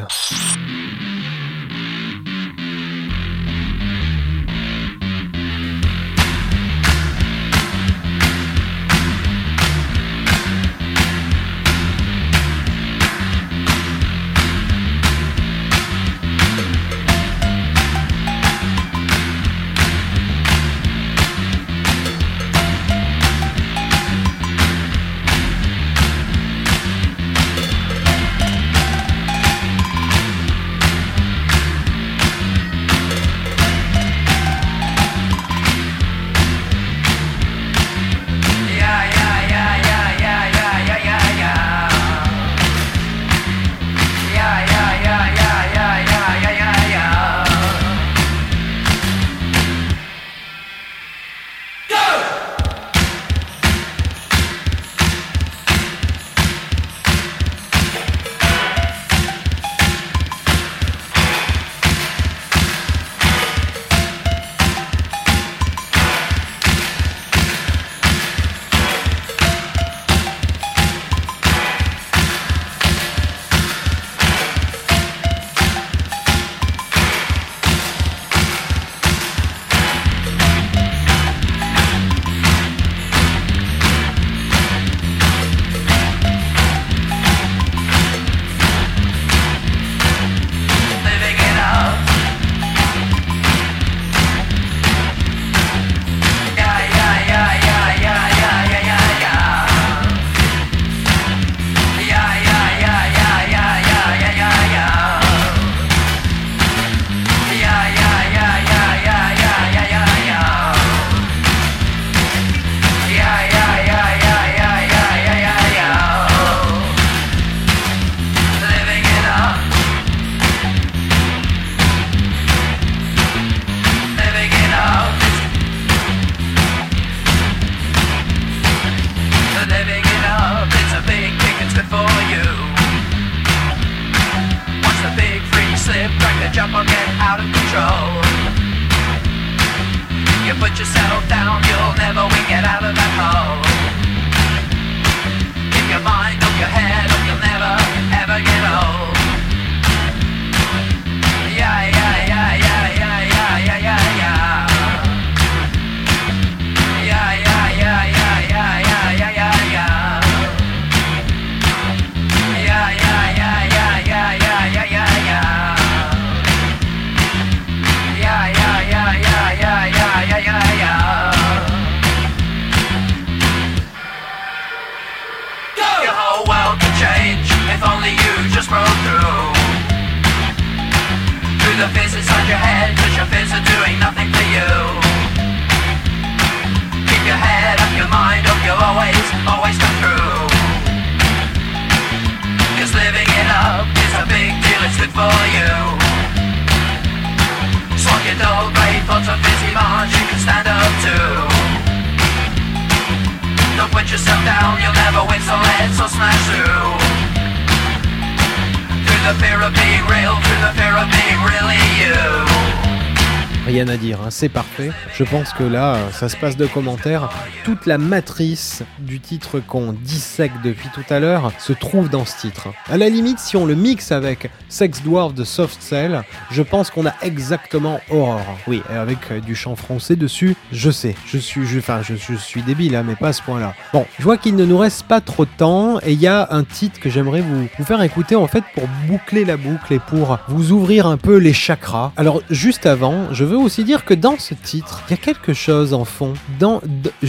C'est 214.41 214.49
parfait. 214.49 214.91
Je 215.12 215.22
pense 215.22 215.53
que 215.53 215.64
là, 215.64 215.99
ça 216.12 216.30
se 216.30 216.36
passe 216.38 216.57
de 216.57 216.66
commentaires. 216.66 217.28
Toute 217.62 217.84
la 217.84 217.99
matrice 217.99 218.82
du 218.99 219.20
titre 219.20 219.61
qu'on 219.61 219.93
dissèque 219.93 220.53
depuis 220.64 220.88
tout 220.95 221.05
à 221.11 221.18
l'heure 221.18 221.53
se 221.59 221.74
trouve 221.74 222.09
dans 222.09 222.24
ce 222.24 222.38
titre. 222.38 222.68
À 222.88 222.97
la 222.97 223.11
limite, 223.11 223.38
si 223.38 223.59
on 223.59 223.66
le 223.66 223.74
mixe 223.74 224.12
avec 224.12 224.51
Sex 224.70 225.03
Dwarf 225.03 225.34
de 225.34 225.45
Soft 225.45 225.82
Cell, 225.82 226.22
je 226.51 226.62
pense 226.62 226.91
qu'on 226.91 227.05
a 227.05 227.12
exactement 227.20 228.01
Aurore. 228.09 228.57
Oui, 228.66 228.82
avec 228.88 229.18
euh, 229.30 229.41
du 229.41 229.55
chant 229.55 229.76
français 229.76 230.16
dessus, 230.16 230.57
je 230.72 230.91
sais. 230.91 231.14
Je 231.26 231.36
suis, 231.36 231.61
enfin, 231.76 232.01
je, 232.01 232.14
je 232.14 232.34
suis 232.36 232.62
débile, 232.62 232.97
hein, 232.97 233.05
mais 233.07 233.16
pas 233.16 233.28
à 233.28 233.32
ce 233.34 233.43
point-là. 233.43 233.74
Bon, 233.93 234.07
je 234.18 234.24
vois 234.24 234.38
qu'il 234.38 234.57
ne 234.57 234.64
nous 234.64 234.78
reste 234.78 235.03
pas 235.03 235.20
trop 235.20 235.45
de 235.45 235.51
temps 235.59 235.99
et 236.01 236.12
il 236.12 236.20
y 236.20 236.28
a 236.28 236.49
un 236.51 236.64
titre 236.64 236.99
que 236.99 237.11
j'aimerais 237.11 237.43
vous, 237.43 237.68
vous 237.78 237.84
faire 237.84 238.01
écouter 238.01 238.36
en 238.36 238.47
fait 238.47 238.64
pour 238.72 238.84
boucler 239.07 239.45
la 239.45 239.59
boucle 239.59 239.93
et 239.93 239.99
pour 239.99 240.38
vous 240.49 240.72
ouvrir 240.72 241.07
un 241.07 241.18
peu 241.18 241.36
les 241.36 241.53
chakras. 241.53 242.12
Alors, 242.16 242.41
juste 242.49 242.86
avant, 242.86 243.34
je 243.34 243.45
veux 243.45 243.59
aussi 243.59 243.84
dire 243.84 244.07
que 244.07 244.14
dans 244.14 244.30
ce 244.39 244.55
titre, 244.55 245.03
il 245.09 245.11
y 245.12 245.14
a 245.14 245.16
quelque 245.16 245.53
chose 245.53 245.95
en 245.95 246.05
fond. 246.05 246.35
Dans, 246.59 246.81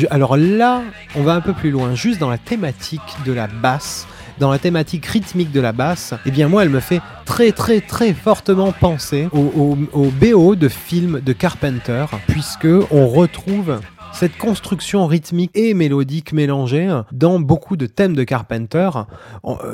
alors 0.09 0.37
là, 0.37 0.81
on 1.15 1.23
va 1.23 1.33
un 1.33 1.41
peu 1.41 1.53
plus 1.53 1.71
loin, 1.71 1.95
juste 1.95 2.19
dans 2.19 2.29
la 2.29 2.37
thématique 2.37 3.01
de 3.25 3.31
la 3.31 3.47
basse. 3.47 4.07
Dans 4.39 4.49
la 4.49 4.57
thématique 4.57 5.05
rythmique 5.05 5.51
de 5.51 5.59
la 5.59 5.71
basse, 5.71 6.15
eh 6.25 6.31
bien 6.31 6.47
moi 6.47 6.63
elle 6.63 6.69
me 6.69 6.79
fait 6.79 6.99
très 7.25 7.51
très 7.51 7.79
très 7.79 8.11
fortement 8.13 8.71
penser 8.71 9.27
au, 9.33 9.75
BO 10.19 10.55
de 10.55 10.67
film 10.67 11.19
de 11.19 11.31
Carpenter, 11.31 12.05
puisque 12.27 12.67
on 12.89 13.07
retrouve 13.07 13.79
cette 14.13 14.37
construction 14.37 15.05
rythmique 15.05 15.51
et 15.53 15.73
mélodique 15.75 16.33
mélangée 16.33 16.89
dans 17.11 17.39
beaucoup 17.39 17.77
de 17.77 17.85
thèmes 17.85 18.15
de 18.15 18.23
Carpenter. 18.23 18.89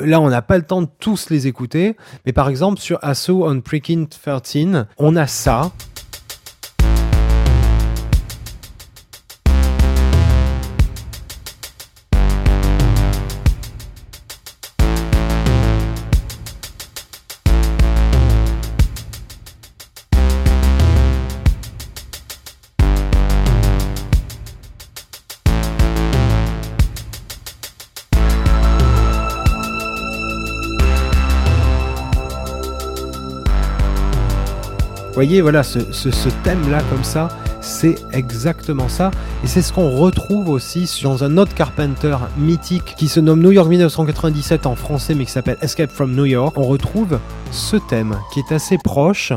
Là, 0.01 0.19
on 0.19 0.29
n'a 0.29 0.41
pas 0.41 0.57
le 0.57 0.63
temps 0.63 0.81
de 0.81 0.89
tous 0.99 1.29
les 1.29 1.47
écouter, 1.47 1.95
mais 2.25 2.33
par 2.33 2.49
exemple 2.49 2.81
sur 2.81 2.99
Assault 3.03 3.47
on 3.47 3.61
Precinct 3.61 4.07
13, 4.09 4.85
on 4.97 5.15
a 5.15 5.27
ça. 5.27 5.71
Voyez, 35.17 35.41
voilà, 35.41 35.63
ce, 35.63 35.79
ce- 35.91 36.11
ce 36.11 36.29
thème-là, 36.43 36.81
comme 36.91 37.03
ça, 37.03 37.29
c'est 37.59 37.95
exactement 38.13 38.87
ça. 38.87 39.09
Et 39.43 39.47
c'est 39.47 39.61
ce 39.63 39.73
qu'on 39.73 39.89
retrouve 39.89 40.47
aussi 40.49 40.87
dans 41.03 41.23
un 41.23 41.37
autre 41.37 41.53
Carpenter 41.55 42.15
mythique 42.37 42.93
qui 42.97 43.07
se 43.07 43.19
nomme 43.19 43.41
New 43.41 43.51
York 43.51 43.67
1997 43.67 44.65
en 44.67 44.75
français, 44.75 45.15
mais 45.15 45.25
qui 45.25 45.31
s'appelle 45.31 45.57
Escape 45.61 45.91
from 45.91 46.13
New 46.15 46.25
York. 46.25 46.55
On 46.57 46.63
retrouve 46.67 47.19
ce 47.51 47.77
thème 47.77 48.15
qui 48.31 48.41
est 48.41 48.53
assez 48.53 48.77
proche. 48.77 49.33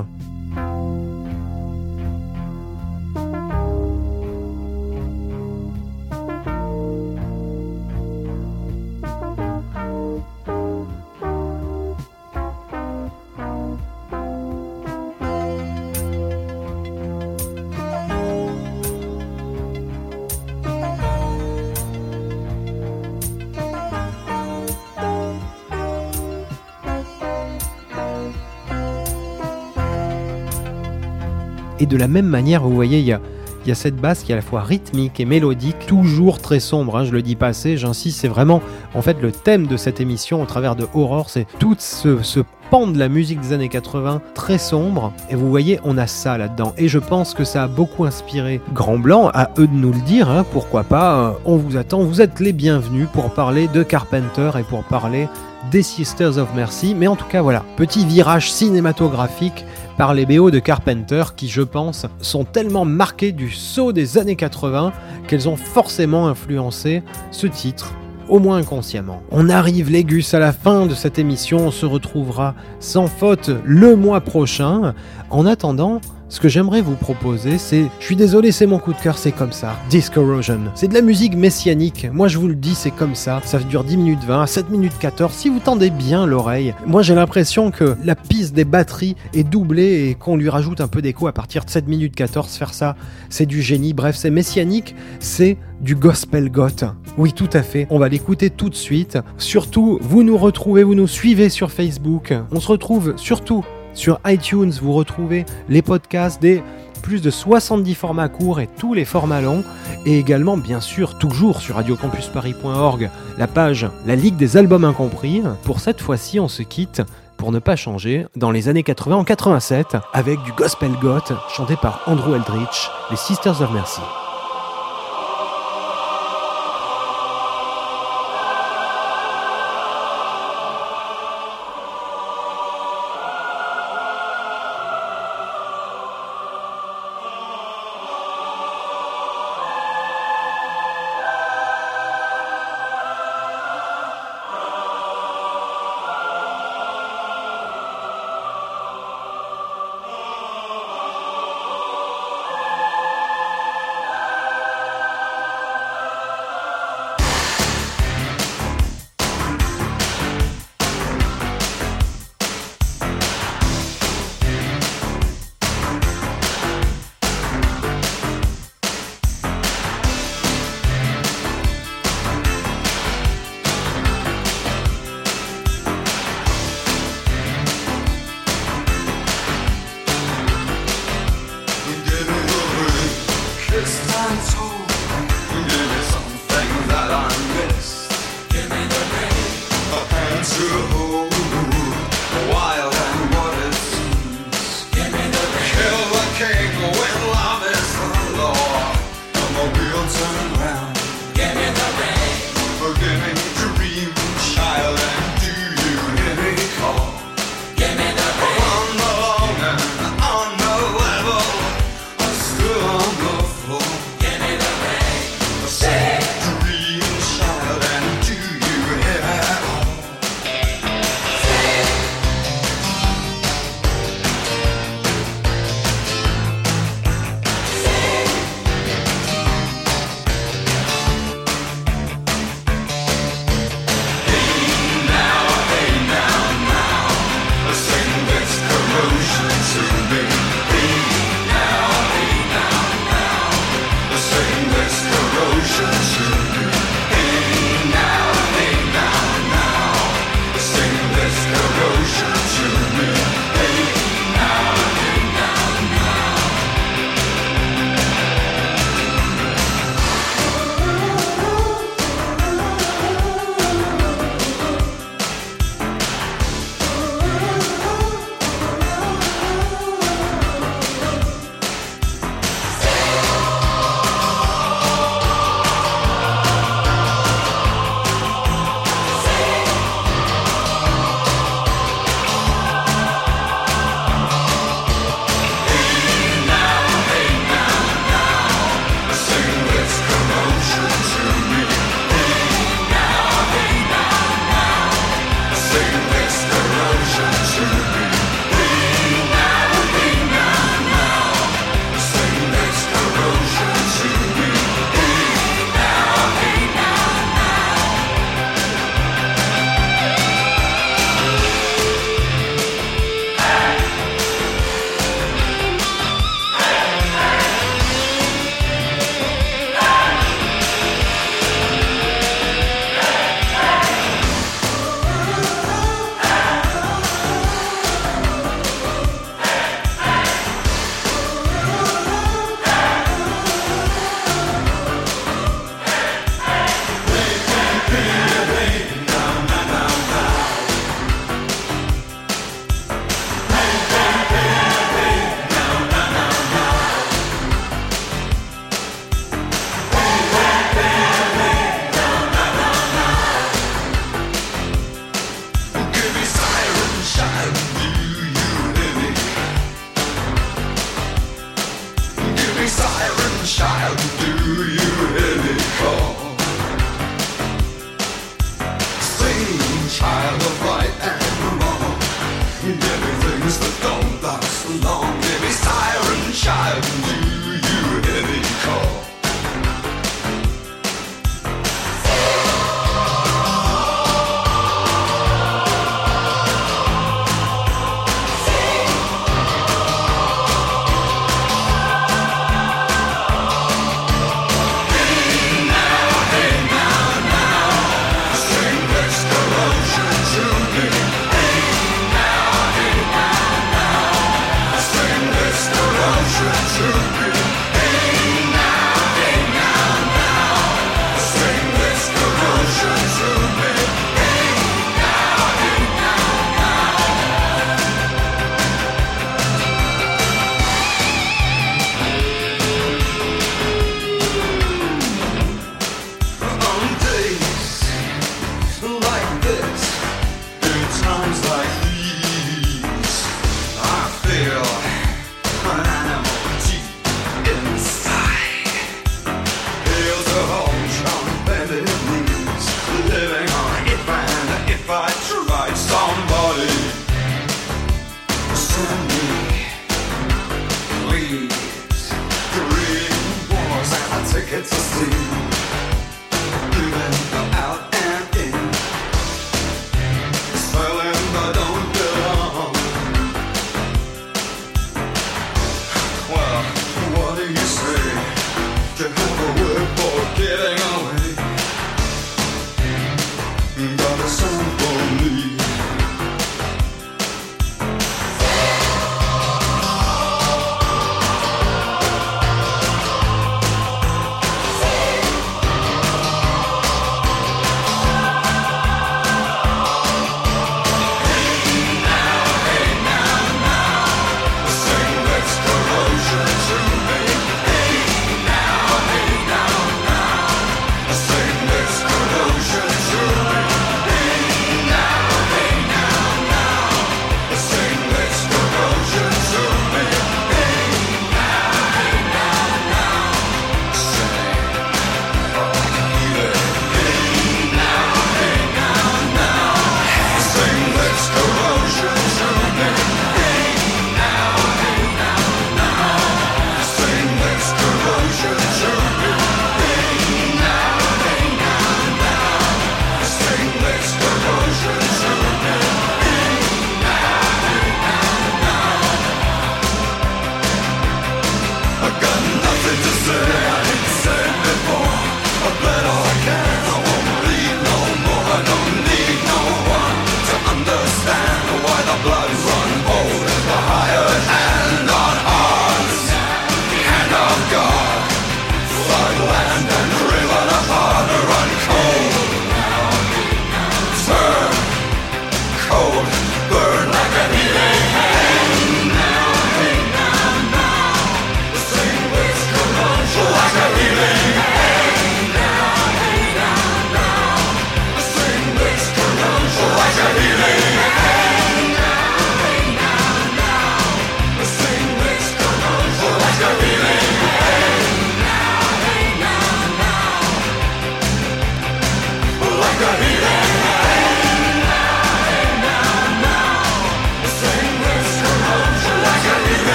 Et 31.81 31.87
de 31.87 31.97
la 31.97 32.09
même 32.09 32.27
manière, 32.27 32.63
vous 32.63 32.75
voyez, 32.75 32.99
il 33.01 33.07
y 33.07 33.13
a, 33.13 33.75
cette 33.75 33.97
basse 33.97 34.23
qui 34.23 34.33
est 34.33 34.35
à 34.35 34.37
la 34.37 34.43
fois 34.43 34.63
rythmique 34.63 35.19
et 35.19 35.25
mélodique, 35.25 35.87
toujours 35.87 36.41
très 36.41 36.61
sombre, 36.61 36.99
hein, 36.99 37.05
je 37.05 37.13
le 37.13 37.23
dis 37.23 37.37
pas 37.37 37.49
assez, 37.49 37.77
j'insiste, 37.77 38.21
c'est 38.21 38.29
vraiment 38.29 38.61
en 38.95 39.03
fait 39.03 39.21
le 39.23 39.33
thème 39.33 39.67
de 39.67 39.77
cette 39.77 40.01
émission 40.01 40.43
au 40.43 40.45
travers 40.45 40.77
de 40.77 40.87
Horror, 40.93 41.31
c'est 41.31 41.47
tout 41.59 41.77
ce, 41.79 42.23
ce 42.23 42.41
pan 42.71 42.87
de 42.87 42.99
la 42.99 43.09
musique 43.09 43.41
des 43.41 43.53
années 43.53 43.69
80 43.69 44.23
très 44.35 44.59
sombre, 44.59 45.13
et 45.31 45.37
vous 45.37 45.49
voyez, 45.49 45.79
on 45.85 45.99
a 45.99 46.07
ça 46.07 46.37
là-dedans. 46.37 46.75
Et 46.77 46.89
je 46.89 46.99
pense 46.99 47.33
que 47.33 47.45
ça 47.45 47.65
a 47.65 47.69
beaucoup 47.69 48.05
inspiré 48.05 48.61
Grand 48.75 48.99
Blanc, 48.99 49.31
à 49.33 49.51
eux 49.59 49.69
de 49.69 49.75
nous 49.75 49.93
le 49.93 50.01
dire, 50.01 50.29
hein, 50.29 50.45
pourquoi 50.53 50.83
pas, 50.83 51.15
euh, 51.15 51.33
on 51.45 51.57
vous 51.57 51.77
attend, 51.77 52.03
vous 52.03 52.21
êtes 52.21 52.41
les 52.41 52.53
bienvenus 52.53 53.09
pour 53.13 53.31
parler 53.31 53.69
de 53.69 53.83
Carpenter 53.83 54.51
et 54.59 54.65
pour 54.65 54.85
parler 54.85 55.29
des 55.71 55.83
Sisters 55.83 56.39
of 56.39 56.55
Mercy, 56.55 56.95
mais 56.95 57.07
en 57.07 57.17
tout 57.17 57.27
cas 57.27 57.43
voilà, 57.43 57.65
petit 57.77 58.05
virage 58.05 58.53
cinématographique 58.53 59.65
par 60.01 60.15
les 60.15 60.25
BO 60.25 60.51
de 60.51 60.61
Carpenter 60.61 61.25
qui, 61.37 61.47
je 61.47 61.61
pense, 61.61 62.07
sont 62.23 62.45
tellement 62.45 62.87
marqués 62.87 63.33
du 63.33 63.51
saut 63.51 63.93
des 63.93 64.17
années 64.17 64.35
80 64.35 64.95
qu'elles 65.29 65.47
ont 65.47 65.57
forcément 65.57 66.27
influencé 66.27 67.03
ce 67.31 67.47
titre. 67.47 67.93
Au 68.27 68.39
moins 68.39 68.57
inconsciemment. 68.57 69.21
On 69.31 69.51
arrive, 69.51 69.91
Légus, 69.91 70.33
à 70.33 70.39
la 70.39 70.55
fin 70.55 70.87
de 70.87 70.95
cette 70.95 71.19
émission. 71.19 71.67
On 71.67 71.71
se 71.71 71.85
retrouvera 71.85 72.55
sans 72.79 73.09
faute 73.09 73.51
le 73.63 73.95
mois 73.95 74.23
prochain. 74.23 74.95
En 75.29 75.45
attendant, 75.45 76.01
ce 76.31 76.39
que 76.39 76.49
j'aimerais 76.49 76.81
vous 76.81 76.95
proposer, 76.95 77.59
c'est. 77.59 77.87
Je 77.99 78.05
suis 78.05 78.15
désolé, 78.15 78.53
c'est 78.53 78.67
mon 78.67 78.79
coup 78.79 78.93
de 78.93 78.99
cœur, 79.01 79.19
c'est 79.19 79.33
comme 79.33 79.51
ça. 79.51 79.77
Discorrosion. 79.91 80.61
C'est 80.77 80.87
de 80.87 80.95
la 80.95 81.03
musique 81.03 81.35
messianique. 81.35 82.07
Moi, 82.13 82.29
je 82.29 82.39
vous 82.39 82.47
le 82.47 82.55
dis, 82.55 82.77
c'est 82.77 82.93
comme 82.93 83.17
ça. 83.17 83.41
Ça 83.45 83.59
dure 83.59 83.83
10 83.83 83.97
minutes 83.97 84.25
20, 84.25 84.47
7 84.47 84.71
minutes 84.71 84.97
14. 85.01 85.33
Si 85.35 85.49
vous 85.49 85.59
tendez 85.59 85.91
bien 85.91 86.27
l'oreille, 86.27 86.73
moi, 86.87 87.03
j'ai 87.03 87.17
l'impression 87.17 87.73
que 87.73 87.97
la 88.05 88.15
piste 88.15 88.55
des 88.55 88.65
batteries 88.65 89.17
est 89.35 89.43
doublée 89.43 90.09
et 90.09 90.15
qu'on 90.15 90.37
lui 90.37 90.49
rajoute 90.49 90.81
un 90.81 90.87
peu 90.87 91.03
d'écho 91.03 91.27
à 91.27 91.33
partir 91.33 91.65
de 91.65 91.71
7 91.71 91.89
minutes 91.89 92.15
14. 92.15 92.49
Faire 92.57 92.75
ça, 92.75 92.95
c'est 93.29 93.47
du 93.47 93.61
génie. 93.61 93.93
Bref, 93.93 94.15
c'est 94.15 94.31
messianique. 94.31 94.95
C'est 95.19 95.59
du 95.81 95.97
gospel 95.97 96.49
goth. 96.49 96.85
Oui, 97.19 97.33
tout 97.33 97.51
à 97.53 97.65
fait. 97.65 97.89
On 97.91 97.99
va 97.99 98.09
l'écouter 98.09 98.51
tout 98.51 98.69
de 98.69 98.77
suite. 98.77 99.19
Surtout, 99.37 99.99
vous 100.01 100.23
nous 100.23 100.39
retrouvez, 100.39 100.85
vous 100.85 100.95
nous 100.95 101.09
suivez 101.09 101.49
sur 101.49 101.73
Facebook. 101.73 102.33
On 102.53 102.61
se 102.61 102.69
retrouve 102.69 103.15
surtout 103.17 103.65
sur 103.95 104.21
iTunes. 104.27 104.73
Vous 104.83 104.93
retrouvez 104.93 105.45
les 105.69 105.83
podcasts 105.83 106.41
des 106.41 106.63
plus 107.01 107.23
de 107.23 107.31
70 107.31 107.95
formats 107.95 108.29
courts 108.29 108.61
et 108.61 108.69
tous 108.79 108.95
les 108.95 109.05
formats 109.05 109.41
longs. 109.41 109.65
Et 110.07 110.19
également, 110.19 110.57
bien 110.57 110.81
sûr, 110.81 111.19
toujours 111.19 111.61
sur 111.61 111.77
radiocampusparis.org, 111.77 113.11
la 113.39 113.47
page 113.47 113.89
La 114.07 114.17
Ligue 114.17 114.37
des 114.37 114.57
albums 114.57 114.85
incompris. 114.85 115.43
Pour 115.65 115.81
cette 115.81 116.01
fois-ci, 116.01 116.41
on 116.41 116.49
se 116.49 116.63
quitte 116.63 117.03
pour 117.37 117.53
ne 117.53 117.59
pas 117.59 117.75
changer, 117.75 118.27
dans 118.37 118.51
les 118.51 118.69
années 118.69 118.83
80 118.83 119.17
en 119.17 119.25
87, 119.25 119.97
avec 120.13 120.43
du 120.43 120.53
gospel 120.53 120.93
goth 121.01 121.33
chanté 121.49 121.75
par 121.77 122.03
Andrew 122.07 122.35
Eldritch, 122.35 122.91
les 123.11 123.17
Sisters 123.17 123.63
of 123.63 123.73
Mercy. 123.73 124.03